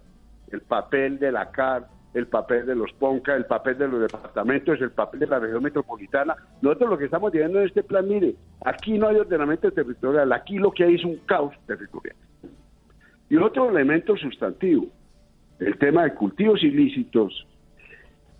El 0.52 0.62
papel 0.62 1.20
de 1.20 1.32
la 1.32 1.52
CAR, 1.52 1.88
el 2.13 2.28
papel 2.28 2.66
de 2.66 2.75
los 2.75 2.92
PONCA, 2.94 3.36
el 3.36 3.46
papel 3.46 3.78
de 3.78 3.88
los 3.88 4.02
departamentos, 4.02 4.80
el 4.82 4.92
papel 4.92 5.20
de 5.22 5.28
la 5.28 5.40
región 5.40 5.63
metropolitana. 5.63 6.36
Nosotros 6.62 6.90
lo 6.92 6.98
que 6.98 7.06
estamos 7.06 7.32
viendo 7.32 7.60
en 7.60 7.68
este 7.68 7.84
plan, 7.84 8.08
mire, 8.08 8.36
aquí 8.66 8.98
no 8.98 9.08
hay 9.08 9.18
ordenamiento 9.18 9.72
territorial, 9.72 10.32
aquí 10.32 10.58
lo 10.58 10.72
que 10.72 10.84
hay 10.84 10.96
es 10.96 11.04
un 11.04 11.18
caos 11.25 11.54
territorial. 11.66 12.16
Y 13.30 13.38
otro 13.38 13.70
elemento 13.70 14.16
sustantivo, 14.16 14.88
el 15.60 15.78
tema 15.78 16.04
de 16.04 16.13
cultivos 16.13 16.62
ilícitos, 16.63 17.48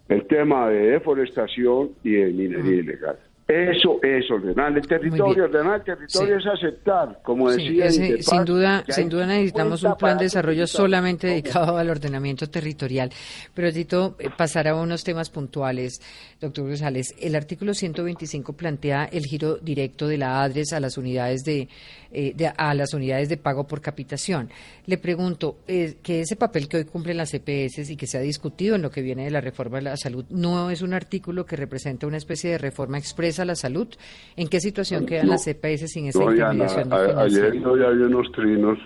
el 0.10 0.28
tema 0.28 0.70
de 0.70 0.92
deforestación 0.92 1.92
y 2.04 2.12
de 2.12 2.26
minería 2.32 2.76
ilegal. 2.76 3.20
Eso 3.46 4.00
es 4.02 4.32
ordenar 4.32 4.78
el 4.78 4.88
territorio. 4.88 5.44
Ordenar 5.44 5.76
el 5.76 5.84
territorio 5.84 6.38
es 6.38 6.46
aceptar, 6.46 7.20
como 7.24 7.52
decía. 7.52 7.92
sin 7.92 8.46
duda, 8.46 8.86
sin 8.88 9.10
duda 9.10 9.26
necesitamos 9.26 9.84
un 9.84 9.96
plan 9.96 10.18
de 10.18 10.26
desarrollo 10.26 10.66
solamente 10.66 11.28
dedicado 11.28 11.78
al 11.78 11.90
ordenamiento 11.90 12.50
territorial. 12.50 13.10
Pero 13.54 13.68
necesito 13.68 14.16
eh, 14.20 14.30
pasar 14.36 14.70
a 14.70 14.76
unos 14.76 15.04
temas 15.04 15.30
puntuales, 15.30 16.00
doctor 16.40 16.68
González. 16.68 17.14
El 17.20 17.36
artículo 17.36 17.74
125 17.74 18.54
plantea 18.54 19.10
el 19.12 19.26
giro 19.26 19.58
directo 19.58 20.08
de 20.08 20.18
la 20.18 20.42
ADRES 20.42 20.72
a 20.72 20.80
las 20.80 20.98
unidades 20.98 21.44
de, 21.44 21.68
eh, 22.14 22.34
a 22.56 22.74
las 22.74 22.94
unidades 22.94 23.28
de 23.28 23.36
pago 23.36 23.68
por 23.68 23.82
capitación. 23.82 24.50
Le 24.86 24.98
pregunto 24.98 25.58
eh, 25.68 25.98
que 26.02 26.22
ese 26.22 26.38
papel 26.38 26.70
que 26.70 26.78
hoy 26.78 26.86
cumplen 26.86 27.18
las 27.18 27.34
EPS 27.34 27.90
y 27.90 27.98
que 27.98 28.08
se 28.08 28.18
ha 28.18 28.22
discutido 28.22 28.76
en 28.76 28.82
lo 28.82 28.90
que 28.90 29.02
viene 29.02 29.26
de 29.26 29.32
la 29.32 29.42
reforma 29.42 29.80
de 29.80 29.84
la 29.84 29.98
salud 29.98 30.26
no 30.30 30.70
es 30.70 30.82
un 30.82 30.94
artículo 30.94 31.46
que 31.46 31.58
representa 31.58 32.08
una 32.08 32.18
especie 32.18 32.52
de 32.52 32.58
reforma 32.58 32.98
expresa 32.98 33.33
a 33.40 33.46
la 33.46 33.56
salud? 33.56 33.88
¿En 34.36 34.48
qué 34.48 34.60
situación 34.60 35.06
quedan 35.06 35.30
las 35.30 35.46
CPS 35.46 35.88
sin 35.88 36.08
esa 36.08 36.24
intermediación 36.24 36.92
Ayer 36.92 37.54
yo 37.60 37.78
ya 37.78 37.88
había 37.88 38.08
unos 38.08 38.32
trinos 38.32 38.78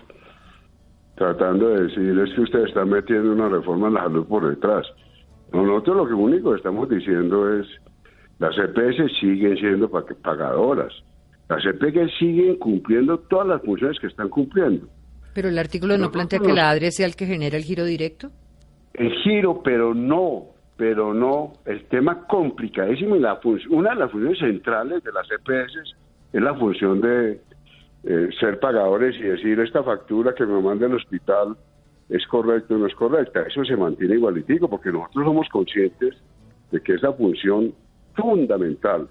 tratando 1.16 1.70
de 1.70 1.84
decir 1.84 2.18
es 2.18 2.34
que 2.34 2.40
ustedes 2.42 2.68
están 2.68 2.88
metiendo 2.90 3.32
una 3.32 3.48
reforma 3.48 3.88
en 3.88 3.94
la 3.94 4.02
salud 4.02 4.26
por 4.26 4.48
detrás. 4.48 4.86
Nosotros 5.52 5.96
lo 5.96 6.06
que 6.06 6.14
único 6.14 6.50
que 6.52 6.58
estamos 6.58 6.88
diciendo 6.88 7.58
es 7.58 7.66
las 8.38 8.56
EPS 8.56 9.18
siguen 9.18 9.56
siendo 9.56 9.90
pagadoras. 9.90 10.92
Las 11.48 11.64
EPS 11.64 12.12
siguen 12.18 12.56
cumpliendo 12.56 13.18
todas 13.18 13.48
las 13.48 13.62
funciones 13.62 13.98
que 13.98 14.06
están 14.06 14.28
cumpliendo. 14.28 14.86
Pero 15.34 15.48
el 15.48 15.58
artículo 15.58 15.98
no 15.98 16.10
plantea 16.10 16.38
que 16.38 16.52
la 16.52 16.70
ADRE 16.70 16.92
sea 16.92 17.06
el 17.06 17.16
que 17.16 17.26
genera 17.26 17.56
el 17.56 17.64
giro 17.64 17.84
directo. 17.84 18.30
El 18.94 19.12
giro, 19.22 19.62
pero 19.62 19.94
no 19.94 20.57
pero 20.78 21.12
no, 21.12 21.54
el 21.66 21.84
tema 21.86 22.24
complicadísimo 22.28 23.16
y 23.16 23.18
la 23.18 23.40
una 23.70 23.90
de 23.90 23.96
las 23.96 24.12
funciones 24.12 24.38
centrales 24.38 25.02
de 25.02 25.10
las 25.10 25.28
EPS 25.28 25.96
es 26.32 26.40
la 26.40 26.54
función 26.54 27.00
de 27.00 27.40
eh, 28.04 28.28
ser 28.38 28.60
pagadores 28.60 29.16
y 29.16 29.24
decir 29.24 29.58
esta 29.58 29.82
factura 29.82 30.34
que 30.36 30.46
me 30.46 30.62
manda 30.62 30.86
el 30.86 30.94
hospital 30.94 31.56
es 32.08 32.24
correcta 32.28 32.76
o 32.76 32.78
no 32.78 32.86
es 32.86 32.94
correcta. 32.94 33.42
Eso 33.42 33.64
se 33.64 33.76
mantiene 33.76 34.14
igualitico 34.14 34.70
porque 34.70 34.92
nosotros 34.92 35.24
somos 35.26 35.48
conscientes 35.48 36.14
de 36.70 36.80
que 36.80 36.94
esa 36.94 37.12
función 37.12 37.74
fundamental 38.14 39.08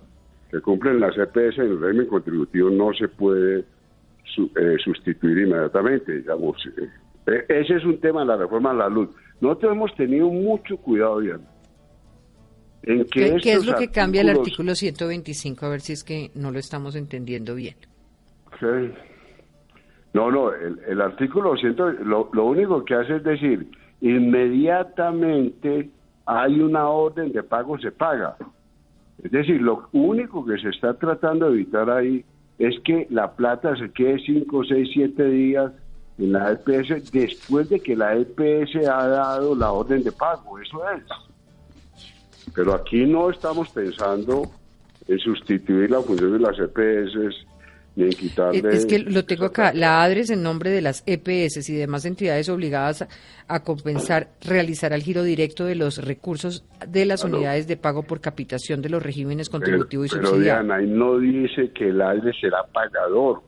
que 0.49 0.61
cumplen 0.61 1.01
las 1.01 1.17
EPS 1.17 1.57
en 1.57 1.71
el 1.71 1.81
régimen 1.81 2.07
contributivo 2.07 2.69
no 2.69 2.93
se 2.93 3.09
puede 3.09 3.59
eh, 3.59 4.77
sustituir 4.85 5.39
inmediatamente, 5.39 6.13
digamos. 6.13 6.57
Eh, 7.27 7.45
ese 7.49 7.75
es 7.75 7.83
un 7.83 7.99
tema 7.99 8.21
de 8.21 8.27
la 8.27 8.37
reforma 8.37 8.71
de 8.71 8.77
la 8.77 8.87
luz. 8.87 9.09
Nosotros 9.41 9.73
hemos 9.73 9.93
tenido 9.95 10.29
mucho 10.29 10.77
cuidado, 10.77 11.19
¿Qué, 12.81 13.05
es 13.43 13.65
lo 13.65 13.75
que 13.75 13.89
cambia 13.89 14.21
el 14.21 14.29
artículo 14.29 14.75
125? 14.75 15.65
A 15.65 15.69
ver 15.69 15.81
si 15.81 15.93
es 15.93 16.03
que 16.03 16.31
no 16.35 16.51
lo 16.51 16.59
estamos 16.59 16.95
entendiendo 16.95 17.55
bien. 17.55 17.75
No, 20.13 20.31
no, 20.31 20.53
el, 20.53 21.01
artículo 21.01 21.57
100, 21.57 21.75
lo, 22.05 22.29
lo 22.31 22.45
único 22.45 22.83
que 22.85 22.95
hace 22.95 23.17
es 23.17 23.23
decir, 23.23 23.69
inmediatamente 24.01 25.89
hay 26.25 26.59
una 26.59 26.87
orden 26.89 27.31
de 27.31 27.43
pago, 27.43 27.77
se 27.79 27.91
paga. 27.91 28.35
Es 29.23 29.31
decir, 29.31 29.61
lo 29.61 29.89
único 29.91 30.45
que 30.45 30.57
se 30.57 30.69
está 30.69 30.93
tratando 30.93 31.47
de 31.47 31.53
evitar 31.53 31.89
ahí 31.89 32.23
es 32.59 32.79
que 32.81 33.07
la 33.09 33.31
plata 33.31 33.75
se 33.75 33.91
quede 33.91 34.19
5, 34.19 34.63
6, 34.65 34.89
7 34.93 35.25
días 35.29 35.71
en 36.17 36.31
la 36.31 36.51
EPS 36.51 37.11
después 37.11 37.69
de 37.69 37.79
que 37.79 37.95
la 37.95 38.15
EPS 38.15 38.87
ha 38.87 39.07
dado 39.07 39.55
la 39.55 39.71
orden 39.71 40.03
de 40.03 40.11
pago. 40.11 40.59
Eso 40.59 40.81
es. 40.89 41.03
Pero 42.53 42.73
aquí 42.73 43.05
no 43.05 43.29
estamos 43.29 43.69
pensando 43.69 44.43
en 45.07 45.19
sustituir 45.19 45.91
la 45.91 46.01
función 46.01 46.33
de 46.33 46.39
las 46.39 46.57
EPS 46.59 47.45
ni 47.95 48.03
en 48.03 48.09
quitarle... 48.11 48.69
Es 48.69 48.85
que 48.85 48.99
lo 48.99 49.25
tengo 49.25 49.45
acá, 49.45 49.73
la 49.73 50.03
ADRES 50.03 50.29
en 50.29 50.43
nombre 50.43 50.69
de 50.69 50.81
las 50.81 51.03
EPS 51.07 51.67
y 51.69 51.75
demás 51.75 52.05
entidades 52.05 52.47
obligadas 52.47 53.07
a, 53.47 53.63
compensar, 53.63 54.29
realizará 54.45 54.95
el 54.95 55.01
giro 55.01 55.23
directo 55.23 55.65
de 55.65 55.75
los 55.75 56.03
recursos 56.05 56.63
de 56.87 57.05
las 57.05 57.23
unidades 57.23 57.67
de 57.67 57.75
pago 57.75 58.03
por 58.03 58.21
capitación 58.21 58.81
de 58.81 58.89
los 58.89 59.01
regímenes 59.01 59.49
contributivo 59.49 60.05
y 60.05 60.09
subsidiado. 60.09 60.35
Pero 60.35 60.43
Diana, 60.43 60.75
ahí 60.75 60.87
no 60.87 61.17
dice 61.17 61.71
que 61.71 61.89
el 61.89 62.01
ADRES 62.01 62.35
será 62.39 62.63
pagador. 62.71 63.41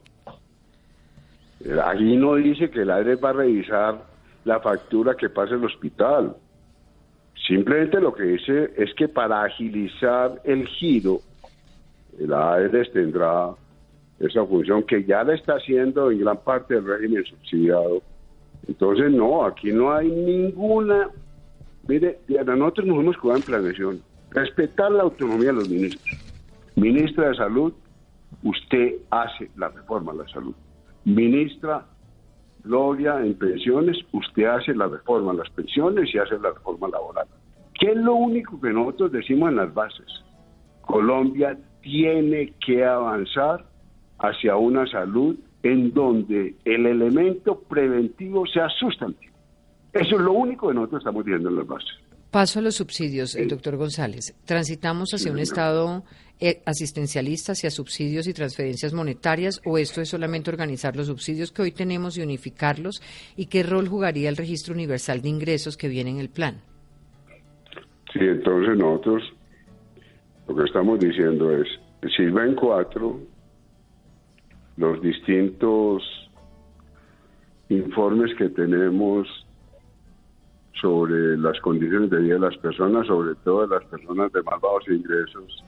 Ahí 1.83 2.17
no 2.17 2.35
dice 2.35 2.71
que 2.71 2.81
el 2.81 2.89
ADRES 2.89 3.19
va 3.23 3.29
a 3.29 3.33
revisar 3.33 4.03
la 4.45 4.59
factura 4.61 5.15
que 5.15 5.29
pasa 5.29 5.53
el 5.53 5.63
hospital. 5.63 6.35
Simplemente 7.47 7.99
lo 7.99 8.13
que 8.13 8.23
dice 8.23 8.71
es 8.77 8.93
que 8.95 9.07
para 9.07 9.43
agilizar 9.43 10.41
el 10.43 10.67
giro, 10.67 11.19
el 12.19 12.33
AERES 12.33 12.91
tendrá 12.91 13.51
esa 14.19 14.45
función 14.45 14.83
que 14.83 15.03
ya 15.03 15.23
la 15.23 15.33
está 15.33 15.53
haciendo 15.53 16.11
en 16.11 16.19
gran 16.19 16.37
parte 16.37 16.75
del 16.75 16.85
régimen 16.85 17.23
subsidiado. 17.25 18.01
Entonces, 18.67 19.11
no, 19.11 19.45
aquí 19.45 19.71
no 19.71 19.91
hay 19.93 20.09
ninguna... 20.09 21.09
Mire, 21.87 22.19
nosotros 22.27 22.85
nos 22.85 22.99
hemos 22.99 23.17
quedado 23.17 23.37
en 23.37 23.43
planeación. 23.43 24.01
Respetar 24.31 24.91
la 24.91 25.03
autonomía 25.03 25.47
de 25.47 25.53
los 25.53 25.69
ministros. 25.69 26.19
Ministra 26.75 27.29
de 27.29 27.35
Salud, 27.35 27.73
usted 28.43 28.95
hace 29.09 29.49
la 29.55 29.69
reforma 29.69 30.11
de 30.11 30.19
la 30.19 30.27
salud. 30.27 30.53
Ministra 31.05 31.85
Gloria, 32.63 33.19
en 33.19 33.35
pensiones, 33.35 33.97
usted 34.11 34.45
hace 34.45 34.73
la 34.75 34.87
reforma 34.87 35.31
en 35.31 35.37
las 35.37 35.49
pensiones 35.51 36.13
y 36.13 36.17
hace 36.17 36.37
la 36.39 36.51
reforma 36.51 36.89
laboral. 36.89 37.27
¿Qué 37.79 37.91
es 37.91 37.97
lo 37.97 38.15
único 38.15 38.59
que 38.59 38.73
nosotros 38.73 39.11
decimos 39.13 39.49
en 39.49 39.55
las 39.55 39.73
bases? 39.73 40.07
Colombia 40.81 41.57
tiene 41.81 42.53
que 42.65 42.83
avanzar 42.83 43.65
hacia 44.19 44.57
una 44.57 44.85
salud 44.87 45.37
en 45.63 45.93
donde 45.93 46.55
el 46.65 46.85
elemento 46.85 47.59
preventivo 47.59 48.45
sea 48.47 48.67
sustantivo. 48.69 49.33
Eso 49.93 50.15
es 50.15 50.21
lo 50.21 50.33
único 50.33 50.67
que 50.67 50.73
nosotros 50.73 51.01
estamos 51.01 51.23
viendo 51.23 51.49
en 51.49 51.55
las 51.55 51.67
bases. 51.67 51.98
Paso 52.31 52.59
a 52.59 52.61
los 52.61 52.75
subsidios, 52.75 53.35
el 53.35 53.47
doctor 53.47 53.75
González. 53.75 54.35
Transitamos 54.45 55.11
hacia 55.13 55.31
un 55.31 55.39
Estado 55.39 56.03
eh, 56.39 56.61
asistencialista, 56.63 57.53
hacia 57.53 57.71
subsidios 57.71 58.27
y 58.27 58.33
transferencias 58.33 58.93
monetarias, 58.93 59.59
o 59.65 59.79
esto 59.79 59.99
es 59.99 60.09
solamente 60.09 60.51
organizar 60.51 60.95
los 60.95 61.07
subsidios 61.07 61.51
que 61.51 61.63
hoy 61.63 61.71
tenemos 61.71 62.17
y 62.17 62.21
unificarlos, 62.21 63.01
y 63.35 63.47
qué 63.47 63.63
rol 63.63 63.87
jugaría 63.87 64.29
el 64.29 64.37
registro 64.37 64.75
universal 64.75 65.23
de 65.23 65.29
ingresos 65.29 65.75
que 65.75 65.87
viene 65.87 66.11
en 66.11 66.19
el 66.19 66.29
plan. 66.29 66.61
Sí, 68.13 68.19
entonces 68.19 68.77
nosotros 68.77 69.23
lo 70.47 70.55
que 70.55 70.63
estamos 70.65 70.99
diciendo 70.99 71.51
es, 71.51 71.67
si 72.15 72.25
ven 72.25 72.53
cuatro, 72.55 73.19
los 74.77 75.01
distintos 75.01 76.03
informes 77.69 78.35
que 78.37 78.49
tenemos 78.49 79.27
sobre 80.81 81.37
las 81.37 81.59
condiciones 81.61 82.09
de 82.09 82.19
vida 82.19 82.35
de 82.35 82.39
las 82.39 82.57
personas, 82.57 83.07
sobre 83.07 83.35
todo 83.43 83.67
de 83.67 83.75
las 83.75 83.85
personas 83.85 84.31
de 84.31 84.41
más 84.43 84.61
bajos 84.61 84.83
ingresos, 84.89 85.63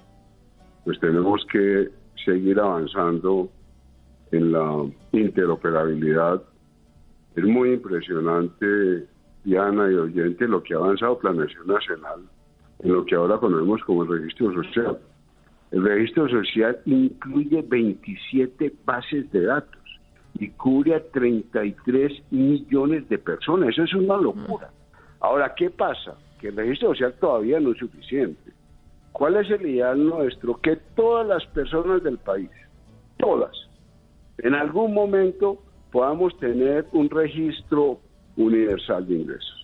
pues 0.85 0.99
tenemos 0.99 1.45
que 1.51 1.89
seguir 2.25 2.59
avanzando 2.59 3.49
en 4.31 4.51
la 4.51 4.85
interoperabilidad. 5.11 6.41
Es 7.35 7.43
muy 7.43 7.73
impresionante, 7.73 9.05
Diana 9.43 9.91
y 9.91 9.95
oyente, 9.95 10.47
lo 10.47 10.61
que 10.63 10.73
ha 10.73 10.77
avanzado 10.77 11.19
Planeación 11.19 11.67
Nacional 11.67 12.21
en 12.83 12.93
lo 12.93 13.05
que 13.05 13.15
ahora 13.15 13.37
conocemos 13.37 13.81
como 13.83 14.03
el 14.03 14.09
registro 14.09 14.51
social. 14.53 14.97
El 15.71 15.83
registro 15.83 16.27
social 16.29 16.79
incluye 16.85 17.61
27 17.61 18.73
bases 18.85 19.31
de 19.31 19.45
datos 19.45 19.81
y 20.39 20.49
cubre 20.49 20.95
a 20.95 21.03
33 21.11 22.11
millones 22.31 23.07
de 23.07 23.17
personas. 23.17 23.69
Eso 23.69 23.83
es 23.83 23.93
una 23.93 24.17
locura. 24.17 24.69
Ahora, 25.21 25.53
¿qué 25.55 25.69
pasa? 25.69 26.15
Que 26.39 26.49
el 26.49 26.57
registro 26.57 26.89
social 26.89 27.13
todavía 27.19 27.59
no 27.59 27.71
es 27.71 27.77
suficiente. 27.77 28.51
¿Cuál 29.11 29.37
es 29.37 29.49
el 29.49 29.65
ideal 29.65 30.03
nuestro? 30.03 30.59
Que 30.59 30.75
todas 30.95 31.27
las 31.27 31.45
personas 31.47 32.03
del 32.03 32.17
país, 32.17 32.49
todas, 33.17 33.51
en 34.39 34.55
algún 34.55 34.93
momento 34.93 35.59
podamos 35.91 36.37
tener 36.39 36.85
un 36.93 37.09
registro 37.09 37.99
universal 38.35 39.07
de 39.07 39.15
ingresos 39.15 39.61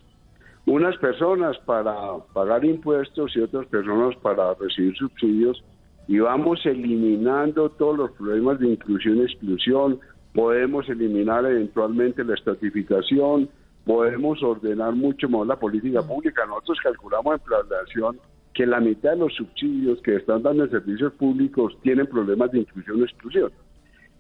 unas 0.68 0.98
personas 0.98 1.58
para 1.60 1.96
pagar 2.34 2.66
impuestos 2.66 3.36
y 3.36 3.40
otras 3.40 3.66
personas 3.68 4.16
para 4.18 4.54
recibir 4.56 4.96
subsidios 4.98 5.64
y 6.10 6.20
vamos 6.20 6.66
eliminando 6.66 7.70
todos 7.70 7.98
los 7.98 8.12
problemas 8.12 8.60
de 8.60 8.68
inclusión 8.68 9.18
y 9.18 9.22
exclusión, 9.22 10.00
podemos 10.34 10.88
eliminar 10.90 11.46
eventualmente 11.46 12.24
la 12.24 12.34
estratificación, 12.34 13.50
podemos 13.88 14.44
ordenar 14.44 14.94
mucho 14.94 15.30
más 15.30 15.48
la 15.48 15.56
política 15.56 16.02
pública. 16.02 16.46
Nosotros 16.46 16.78
calculamos 16.84 17.36
en 17.36 17.40
planeación 17.40 18.20
que 18.54 18.66
la 18.66 18.82
mitad 18.82 19.12
de 19.12 19.18
los 19.18 19.34
subsidios 19.34 20.02
que 20.02 20.18
están 20.18 20.44
dando 20.44 20.66
en 20.66 20.72
servicios 20.72 21.14
públicos 21.14 21.74
tienen 21.84 22.06
problemas 22.06 22.52
de 22.52 22.60
inclusión 22.60 23.00
y 23.00 23.04
exclusión. 23.04 23.50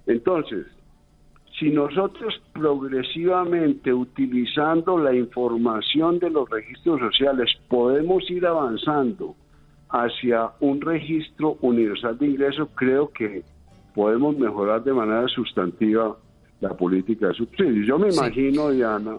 Entonces, 0.06 0.68
si 1.60 1.70
nosotros 1.70 2.42
progresivamente 2.54 3.94
utilizando 3.94 4.98
la 4.98 5.14
información 5.14 6.18
de 6.20 6.30
los 6.30 6.50
registros 6.50 7.00
sociales 7.00 7.52
podemos 7.68 8.30
ir 8.32 8.46
avanzando 8.46 9.36
hacia 9.90 10.52
un 10.62 10.80
registro 10.80 11.58
universal 11.62 12.18
de 12.18 12.28
ingresos, 12.28 12.70
creo 12.76 13.10
que 13.10 13.44
podemos 13.94 14.38
mejorar 14.38 14.84
de 14.84 14.94
manera 14.94 15.28
sustantiva 15.28 16.16
la 16.62 16.70
política 16.70 17.28
de 17.28 17.34
subsidios. 17.34 17.86
Yo 17.86 18.00
me 18.00 18.10
imagino, 18.10 18.70
Diana, 18.70 19.18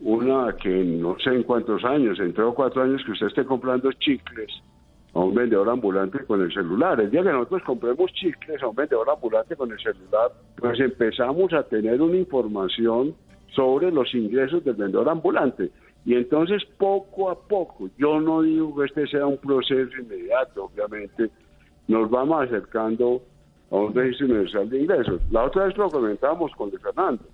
una 0.00 0.56
que 0.56 0.84
no 0.84 1.16
sé 1.18 1.30
en 1.30 1.44
cuántos 1.44 1.84
años, 1.84 2.18
en 2.18 2.32
tres 2.32 2.46
o 2.46 2.54
cuatro 2.54 2.82
años 2.82 3.02
que 3.04 3.12
usted 3.12 3.28
esté 3.28 3.44
comprando 3.44 3.92
chicles 3.92 4.50
a 5.14 5.20
un 5.20 5.34
vendedor 5.34 5.68
ambulante 5.68 6.24
con 6.24 6.40
el 6.40 6.52
celular. 6.52 7.00
El 7.00 7.10
día 7.10 7.22
que 7.22 7.32
nosotros 7.32 7.62
compremos 7.64 8.12
chicles 8.12 8.62
a 8.62 8.68
un 8.68 8.74
vendedor 8.74 9.08
ambulante 9.10 9.54
con 9.56 9.70
el 9.70 9.78
celular, 9.78 10.32
pues 10.56 10.80
empezamos 10.80 11.52
a 11.52 11.62
tener 11.64 12.00
una 12.00 12.16
información 12.16 13.14
sobre 13.54 13.92
los 13.92 14.12
ingresos 14.14 14.64
del 14.64 14.74
vendedor 14.74 15.08
ambulante. 15.08 15.70
Y 16.04 16.14
entonces 16.14 16.64
poco 16.78 17.30
a 17.30 17.38
poco, 17.38 17.88
yo 17.96 18.20
no 18.20 18.42
digo 18.42 18.74
que 18.76 18.86
este 18.86 19.06
sea 19.06 19.26
un 19.26 19.36
proceso 19.36 19.96
inmediato, 20.00 20.64
obviamente, 20.64 21.30
nos 21.86 22.10
vamos 22.10 22.42
acercando 22.42 23.22
a 23.70 23.76
un 23.76 23.94
registro 23.94 24.26
universal 24.26 24.68
de 24.68 24.80
ingresos. 24.80 25.20
La 25.30 25.44
otra 25.44 25.66
vez 25.66 25.76
lo 25.76 25.88
comentábamos 25.88 26.50
con 26.56 26.72
Fernando. 26.72 27.24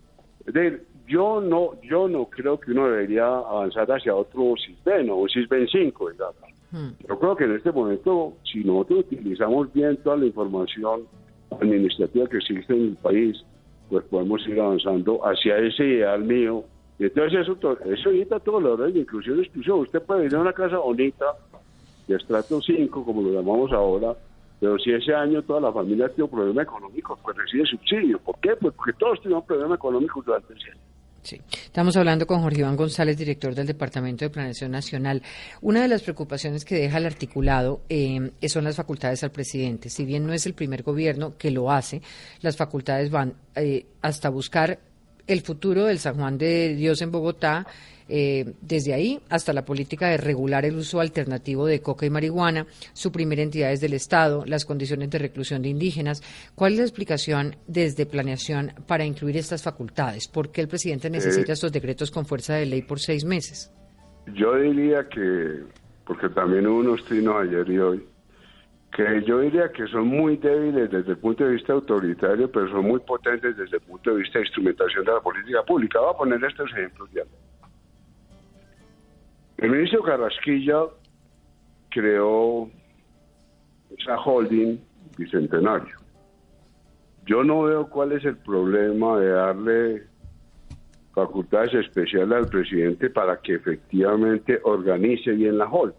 Es 0.46 0.52
decir, 0.52 0.86
yo 1.08 1.40
no, 1.40 1.80
yo 1.82 2.08
no 2.08 2.26
creo 2.26 2.60
que 2.60 2.70
uno 2.70 2.88
debería 2.88 3.26
avanzar 3.26 3.90
hacia 3.90 4.14
otro 4.14 4.54
sistema, 4.56 5.14
un 5.14 5.28
SISBEN 5.28 5.66
5, 5.66 6.10
digamos 6.10 6.48
Hmm. 6.70 6.88
Yo 7.08 7.18
creo 7.18 7.36
que 7.36 7.44
en 7.44 7.56
este 7.56 7.72
momento, 7.72 8.34
si 8.44 8.62
nosotros 8.62 9.06
utilizamos 9.10 9.72
bien 9.72 9.96
toda 9.98 10.16
la 10.16 10.26
información 10.26 11.02
administrativa 11.50 12.28
que 12.28 12.38
existe 12.38 12.74
en 12.74 12.88
el 12.88 12.96
país, 12.96 13.42
pues 13.88 14.04
podemos 14.04 14.46
ir 14.46 14.60
avanzando 14.60 15.26
hacia 15.26 15.56
ese 15.58 15.84
ideal 15.84 16.22
mío. 16.24 16.64
Y 16.98 17.04
entonces 17.04 17.40
eso, 17.40 17.78
eso 17.86 18.10
evita 18.10 18.38
todo 18.40 18.60
lo 18.60 18.76
de 18.76 18.90
inclusión 18.90 19.38
y 19.38 19.42
exclusión. 19.42 19.80
Usted 19.80 20.02
puede 20.02 20.22
vivir 20.22 20.34
en 20.34 20.40
una 20.40 20.52
casa 20.52 20.78
bonita, 20.78 21.24
de 22.06 22.16
estrato 22.16 22.60
5, 22.60 23.04
como 23.04 23.22
lo 23.22 23.32
llamamos 23.32 23.72
ahora, 23.72 24.14
pero 24.60 24.78
si 24.78 24.92
ese 24.92 25.14
año 25.14 25.42
toda 25.42 25.60
la 25.60 25.72
familia 25.72 26.08
tiene 26.08 26.24
un 26.24 26.30
problema 26.30 26.62
económico, 26.62 27.18
pues 27.22 27.36
recibe 27.36 27.64
subsidio. 27.64 28.18
¿Por 28.18 28.38
qué? 28.40 28.56
Pues 28.56 28.74
porque 28.74 28.92
todos 28.94 29.24
un 29.24 29.46
problema 29.46 29.76
económico 29.76 30.22
durante 30.22 30.52
ese 30.52 30.70
año. 30.72 30.80
Sí. 31.22 31.40
Estamos 31.64 31.96
hablando 31.96 32.26
con 32.26 32.40
Jorge 32.40 32.60
Iván 32.60 32.76
González, 32.76 33.16
director 33.16 33.54
del 33.54 33.66
Departamento 33.66 34.24
de 34.24 34.30
Planeación 34.30 34.70
Nacional. 34.70 35.22
Una 35.60 35.82
de 35.82 35.88
las 35.88 36.02
preocupaciones 36.02 36.64
que 36.64 36.76
deja 36.76 36.98
el 36.98 37.06
articulado 37.06 37.82
eh, 37.88 38.30
son 38.48 38.64
las 38.64 38.76
facultades 38.76 39.22
al 39.24 39.30
presidente. 39.30 39.90
Si 39.90 40.04
bien 40.04 40.26
no 40.26 40.32
es 40.32 40.46
el 40.46 40.54
primer 40.54 40.82
gobierno 40.82 41.36
que 41.36 41.50
lo 41.50 41.70
hace, 41.70 42.00
las 42.40 42.56
facultades 42.56 43.10
van 43.10 43.34
eh, 43.56 43.86
hasta 44.00 44.28
buscar 44.30 44.78
el 45.28 45.42
futuro 45.42 45.84
del 45.84 45.98
San 45.98 46.16
Juan 46.16 46.36
de 46.38 46.74
Dios 46.74 47.00
en 47.02 47.12
Bogotá 47.12 47.66
eh, 48.10 48.54
desde 48.62 48.94
ahí 48.94 49.20
hasta 49.28 49.52
la 49.52 49.66
política 49.66 50.08
de 50.08 50.16
regular 50.16 50.64
el 50.64 50.76
uso 50.76 50.98
alternativo 51.00 51.66
de 51.66 51.82
coca 51.82 52.06
y 52.06 52.10
marihuana, 52.10 52.66
suprimir 52.94 53.38
entidades 53.40 53.80
del 53.80 53.92
Estado, 53.92 54.44
las 54.46 54.64
condiciones 54.64 55.10
de 55.10 55.18
reclusión 55.18 55.60
de 55.60 55.68
indígenas. 55.68 56.22
¿Cuál 56.54 56.72
es 56.72 56.78
la 56.78 56.84
explicación 56.84 57.56
desde 57.66 58.06
planeación 58.06 58.72
para 58.86 59.04
incluir 59.04 59.36
estas 59.36 59.62
facultades? 59.62 60.26
¿Por 60.26 60.50
qué 60.50 60.62
el 60.62 60.68
presidente 60.68 61.10
necesita 61.10 61.52
eh, 61.52 61.54
estos 61.54 61.70
decretos 61.70 62.10
con 62.10 62.24
fuerza 62.24 62.54
de 62.54 62.64
ley 62.64 62.82
por 62.82 62.98
seis 62.98 63.24
meses? 63.24 63.70
Yo 64.34 64.56
diría 64.56 65.06
que, 65.08 65.64
porque 66.06 66.30
también 66.30 66.66
hubo 66.66 66.78
unos 66.78 67.04
trinos 67.04 67.36
ayer 67.42 67.68
y 67.68 67.78
hoy, 67.78 68.06
que 68.92 69.22
yo 69.24 69.40
diría 69.40 69.70
que 69.70 69.86
son 69.86 70.08
muy 70.08 70.36
débiles 70.36 70.90
desde 70.90 71.12
el 71.12 71.18
punto 71.18 71.44
de 71.44 71.52
vista 71.52 71.72
autoritario, 71.72 72.50
pero 72.50 72.68
son 72.70 72.86
muy 72.86 73.00
potentes 73.00 73.56
desde 73.56 73.76
el 73.76 73.82
punto 73.82 74.10
de 74.10 74.16
vista 74.22 74.38
de 74.38 74.46
instrumentación 74.46 75.04
de 75.04 75.12
la 75.12 75.20
política 75.20 75.62
pública. 75.62 76.00
Voy 76.00 76.10
a 76.10 76.16
poner 76.16 76.44
estos 76.44 76.70
ejemplos 76.72 77.08
ya. 77.12 77.22
El 79.58 79.70
ministro 79.70 80.02
Carrasquilla 80.02 80.84
creó 81.90 82.70
esa 83.96 84.16
holding 84.18 84.78
bicentenario. 85.16 85.96
yo 87.26 87.42
no 87.42 87.62
veo 87.62 87.88
cuál 87.88 88.12
es 88.12 88.24
el 88.24 88.36
problema 88.38 89.18
de 89.18 89.28
darle 89.28 90.02
facultades 91.12 91.74
especiales 91.74 92.38
al 92.38 92.48
presidente 92.48 93.10
para 93.10 93.38
que 93.38 93.56
efectivamente 93.56 94.60
organice 94.62 95.32
bien 95.32 95.58
la 95.58 95.66
HOL. 95.66 95.92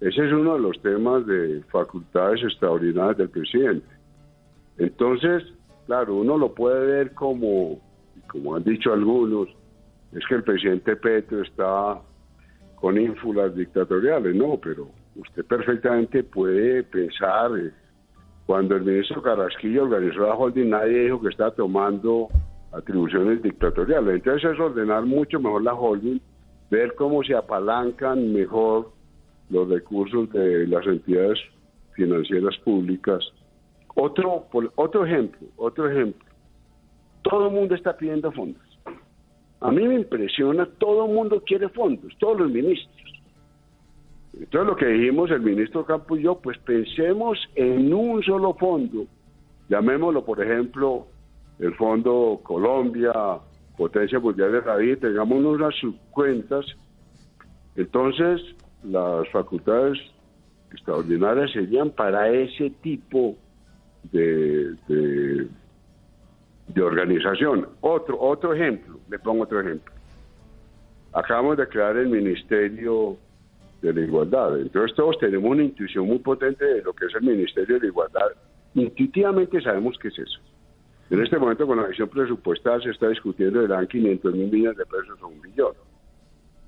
Ese 0.00 0.26
es 0.26 0.32
uno 0.32 0.54
de 0.54 0.60
los 0.60 0.80
temas 0.80 1.26
de 1.26 1.62
facultades 1.70 2.42
extraordinarias 2.42 3.18
del 3.18 3.28
presidente. 3.28 3.86
Entonces, 4.78 5.44
claro, 5.86 6.14
uno 6.14 6.38
lo 6.38 6.54
puede 6.54 6.86
ver 6.86 7.14
como, 7.14 7.78
como 8.26 8.56
han 8.56 8.64
dicho 8.64 8.94
algunos, 8.94 9.48
es 10.12 10.26
que 10.26 10.36
el 10.36 10.42
presidente 10.42 10.96
Petro 10.96 11.42
está 11.42 12.00
con 12.76 12.98
ínfulas 12.98 13.54
dictatoriales. 13.54 14.34
No, 14.34 14.58
pero 14.58 14.88
usted 15.16 15.44
perfectamente 15.44 16.24
puede 16.24 16.82
pensar, 16.84 17.50
eh, 17.58 17.70
cuando 18.46 18.76
el 18.76 18.82
ministro 18.82 19.22
Carrasquillo 19.22 19.84
organizó 19.84 20.20
la 20.20 20.34
holding, 20.34 20.70
nadie 20.70 21.04
dijo 21.04 21.20
que 21.20 21.28
estaba 21.28 21.50
tomando 21.50 22.28
atribuciones 22.72 23.42
dictatoriales. 23.42 24.14
Entonces 24.14 24.52
es 24.52 24.58
ordenar 24.58 25.04
mucho 25.04 25.38
mejor 25.38 25.62
la 25.62 25.74
holding, 25.74 26.20
ver 26.70 26.94
cómo 26.94 27.22
se 27.22 27.34
apalancan 27.34 28.32
mejor 28.32 28.92
los 29.50 29.68
recursos 29.68 30.30
de 30.32 30.66
las 30.66 30.86
entidades 30.86 31.38
financieras 31.92 32.56
públicas. 32.58 33.22
Otro, 33.94 34.46
otro 34.76 35.04
ejemplo, 35.04 35.46
otro 35.56 35.90
ejemplo. 35.90 36.24
Todo 37.22 37.48
el 37.48 37.52
mundo 37.52 37.74
está 37.74 37.96
pidiendo 37.96 38.32
fondos. 38.32 38.62
A 39.60 39.70
mí 39.70 39.86
me 39.86 39.96
impresiona, 39.96 40.66
todo 40.78 41.06
el 41.06 41.12
mundo 41.12 41.42
quiere 41.44 41.68
fondos, 41.68 42.12
todos 42.18 42.40
los 42.40 42.50
ministros. 42.50 42.96
Entonces 44.32 44.68
lo 44.68 44.76
que 44.76 44.86
dijimos 44.86 45.30
el 45.30 45.40
ministro 45.40 45.84
Campos 45.84 46.18
y 46.18 46.22
yo, 46.22 46.36
pues 46.36 46.56
pensemos 46.58 47.38
en 47.56 47.92
un 47.92 48.22
solo 48.22 48.54
fondo, 48.54 49.04
llamémoslo 49.68 50.24
por 50.24 50.42
ejemplo 50.42 51.08
el 51.58 51.74
Fondo 51.74 52.40
Colombia, 52.42 53.12
Potencia 53.76 54.18
Mundial 54.18 54.52
de 54.52 54.60
Radio, 54.60 54.98
tengamos 54.98 55.44
unas 55.44 55.74
subcuentas, 55.74 56.64
entonces 57.76 58.40
las 58.84 59.28
facultades 59.30 59.98
extraordinarias 60.72 61.50
serían 61.52 61.90
para 61.90 62.28
ese 62.30 62.70
tipo 62.82 63.36
de, 64.12 64.74
de, 64.88 66.82
organización. 66.82 67.68
Otro, 67.80 68.18
otro 68.20 68.54
ejemplo, 68.54 68.98
le 69.08 69.18
pongo 69.18 69.42
otro 69.42 69.60
ejemplo. 69.60 69.92
Acabamos 71.12 71.58
de 71.58 71.68
crear 71.68 71.96
el 71.96 72.08
Ministerio 72.08 73.16
de 73.82 73.92
la 73.92 74.00
Igualdad. 74.00 74.60
Entonces 74.60 74.96
todos 74.96 75.18
tenemos 75.18 75.50
una 75.50 75.64
intuición 75.64 76.06
muy 76.06 76.18
potente 76.20 76.64
de 76.64 76.82
lo 76.82 76.92
que 76.92 77.06
es 77.06 77.14
el 77.14 77.22
Ministerio 77.22 77.74
de 77.76 77.80
la 77.80 77.86
Igualdad. 77.86 78.28
Intuitivamente 78.74 79.60
sabemos 79.60 79.98
qué 80.00 80.08
es 80.08 80.18
eso. 80.18 80.40
En 81.10 81.20
este 81.20 81.38
momento 81.38 81.66
con 81.66 81.78
la 81.78 81.84
acción 81.84 82.08
presupuestal 82.08 82.80
se 82.82 82.90
está 82.90 83.08
discutiendo 83.08 83.60
de 83.60 83.66
dan 83.66 83.86
500 83.88 84.32
mil 84.32 84.50
millones 84.50 84.78
de 84.78 84.86
pesos 84.86 85.20
o 85.20 85.26
un 85.26 85.40
millón. 85.40 85.72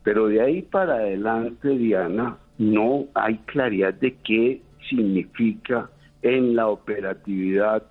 Pero 0.03 0.29
de 0.29 0.41
ahí 0.41 0.63
para 0.63 0.95
adelante, 0.95 1.69
Diana, 1.69 2.39
no 2.59 3.07
hay 3.15 3.39
claridad 3.47 3.95
de 3.95 4.15
qué 4.25 4.61
significa 4.89 5.91
en 6.23 6.57
la 6.57 6.69
operatividad 6.69 7.85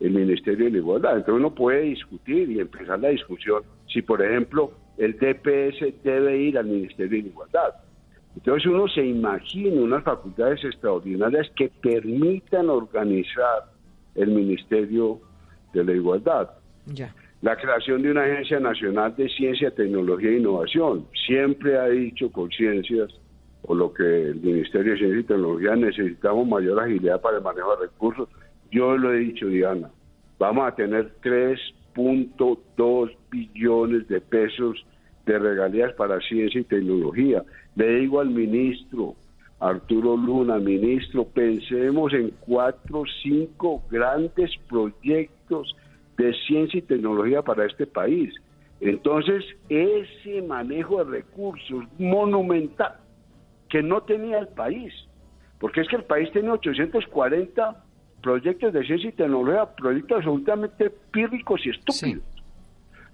el 0.00 0.12
Ministerio 0.12 0.66
de 0.66 0.72
la 0.72 0.78
Igualdad. 0.78 1.16
Entonces 1.16 1.40
uno 1.40 1.54
puede 1.54 1.82
discutir 1.82 2.50
y 2.50 2.60
empezar 2.60 3.00
la 3.00 3.08
discusión 3.08 3.62
si, 3.92 4.02
por 4.02 4.22
ejemplo, 4.22 4.72
el 4.96 5.12
DPS 5.14 6.02
debe 6.04 6.38
ir 6.38 6.58
al 6.58 6.66
Ministerio 6.66 7.18
de 7.18 7.22
la 7.22 7.28
Igualdad. 7.28 7.74
Entonces 8.36 8.66
uno 8.66 8.86
se 8.88 9.04
imagina 9.04 9.80
unas 9.80 10.04
facultades 10.04 10.62
extraordinarias 10.64 11.50
que 11.56 11.68
permitan 11.68 12.68
organizar 12.68 13.64
el 14.14 14.30
Ministerio 14.30 15.20
de 15.72 15.84
la 15.84 15.92
Igualdad. 15.92 16.50
La 17.40 17.56
creación 17.56 18.02
de 18.02 18.10
una 18.10 18.24
Agencia 18.24 18.58
Nacional 18.58 19.14
de 19.16 19.28
Ciencia, 19.28 19.70
Tecnología 19.70 20.30
e 20.30 20.38
Innovación. 20.38 21.06
Siempre 21.26 21.78
ha 21.78 21.86
dicho 21.86 22.32
Conciencias, 22.32 23.14
o 23.62 23.76
lo 23.76 23.94
que 23.94 24.02
el 24.02 24.40
Ministerio 24.40 24.92
de 24.92 24.98
Ciencia 24.98 25.20
y 25.20 25.24
Tecnología 25.24 25.76
necesitamos 25.76 26.48
mayor 26.48 26.80
agilidad 26.80 27.20
para 27.20 27.36
el 27.36 27.44
manejo 27.44 27.76
de 27.76 27.86
recursos. 27.86 28.28
Yo 28.72 28.96
lo 28.96 29.12
he 29.12 29.18
dicho, 29.18 29.46
Diana, 29.46 29.88
vamos 30.38 30.66
a 30.66 30.74
tener 30.74 31.12
3.2 31.22 33.16
billones 33.30 34.08
de 34.08 34.20
pesos 34.20 34.84
de 35.24 35.38
regalías 35.38 35.92
para 35.92 36.20
ciencia 36.20 36.60
y 36.60 36.64
tecnología. 36.64 37.44
Le 37.76 38.00
digo 38.00 38.18
al 38.18 38.30
ministro, 38.30 39.14
Arturo 39.60 40.16
Luna, 40.16 40.58
ministro, 40.58 41.24
pensemos 41.24 42.12
en 42.14 42.32
cuatro, 42.40 43.04
cinco 43.22 43.84
grandes 43.90 44.50
proyectos 44.68 45.76
de 46.18 46.34
ciencia 46.46 46.78
y 46.78 46.82
tecnología 46.82 47.42
para 47.42 47.64
este 47.64 47.86
país. 47.86 48.34
Entonces, 48.80 49.44
ese 49.68 50.42
manejo 50.42 51.02
de 51.04 51.10
recursos 51.10 51.84
monumental 51.98 52.96
que 53.68 53.82
no 53.82 54.02
tenía 54.02 54.38
el 54.38 54.48
país, 54.48 54.92
porque 55.58 55.80
es 55.80 55.88
que 55.88 55.96
el 55.96 56.04
país 56.04 56.30
tiene 56.32 56.50
840 56.50 57.84
proyectos 58.22 58.72
de 58.72 58.84
ciencia 58.84 59.10
y 59.10 59.12
tecnología, 59.12 59.66
proyectos 59.76 60.18
absolutamente 60.18 60.90
pírricos 61.12 61.64
y 61.64 61.70
estúpidos. 61.70 62.24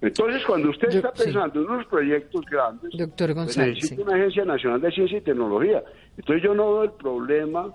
Entonces, 0.01 0.43
cuando 0.45 0.69
usted 0.69 0.89
está 0.89 1.11
pensando 1.11 1.61
en 1.61 1.69
unos 1.69 1.87
proyectos 1.87 2.45
grandes, 2.45 2.91
Doctor 2.97 3.33
pues 3.33 3.57
necesita 3.57 4.03
una 4.03 4.15
Agencia 4.15 4.45
Nacional 4.45 4.81
de 4.81 4.91
Ciencia 4.91 5.17
y 5.17 5.21
Tecnología. 5.21 5.83
Entonces, 6.17 6.43
yo 6.43 6.53
no 6.53 6.73
veo 6.73 6.83
el 6.83 6.91
problema 6.91 7.73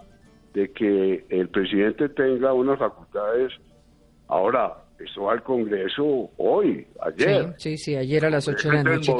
de 0.54 0.70
que 0.70 1.24
el 1.28 1.48
presidente 1.48 2.08
tenga 2.10 2.52
unas 2.52 2.78
facultades. 2.78 3.52
Ahora, 4.28 4.76
va 5.20 5.32
al 5.32 5.42
Congreso 5.42 6.30
hoy, 6.36 6.86
ayer. 7.00 7.54
Sí, 7.58 7.76
sí, 7.76 7.96
ayer 7.96 8.24
a 8.26 8.30
las 8.30 8.46
8 8.48 8.68
de 8.68 8.74
la 8.74 8.82
noche. 8.82 9.12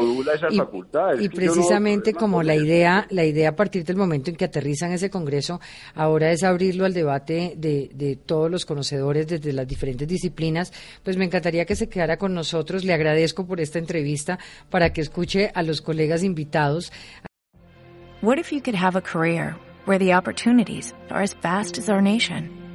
y, 1.18 1.24
y 1.24 1.28
precisamente 1.28 2.12
como 2.12 2.42
la 2.42 2.54
idea, 2.54 3.06
la 3.10 3.24
idea 3.24 3.50
a 3.50 3.56
partir 3.56 3.84
del 3.84 3.96
momento 3.96 4.30
en 4.30 4.36
que 4.36 4.44
aterrizan 4.44 4.92
ese 4.92 5.10
Congreso, 5.10 5.60
ahora 5.94 6.30
es 6.32 6.42
abrirlo 6.42 6.84
al 6.84 6.94
debate 6.94 7.54
de, 7.56 7.90
de 7.94 8.16
todos 8.16 8.50
los 8.50 8.66
conocedores 8.66 9.26
desde 9.26 9.52
las 9.52 9.66
diferentes 9.66 10.06
disciplinas, 10.06 10.72
pues 11.02 11.16
me 11.16 11.24
encantaría 11.24 11.64
que 11.64 11.76
se 11.76 11.88
quedara 11.88 12.16
con 12.16 12.34
nosotros. 12.34 12.84
Le 12.84 12.92
agradezco 12.92 13.46
por 13.46 13.60
esta 13.60 13.78
entrevista 13.78 14.38
para 14.70 14.92
que 14.92 15.00
escuche 15.00 15.50
a 15.54 15.62
los 15.62 15.80
colegas 15.80 16.22
invitados. 16.22 16.92
What 18.22 18.38
if 18.38 18.52
you 18.52 18.60
could 18.60 18.76
have 18.76 18.98
a 18.98 19.02
career 19.02 19.56
where 19.86 19.98
the 19.98 20.14
opportunities 20.14 20.94
are 21.10 21.22
as 21.22 21.34
vast 21.42 21.78
as 21.78 21.88
our 21.88 22.02
nation? 22.02 22.60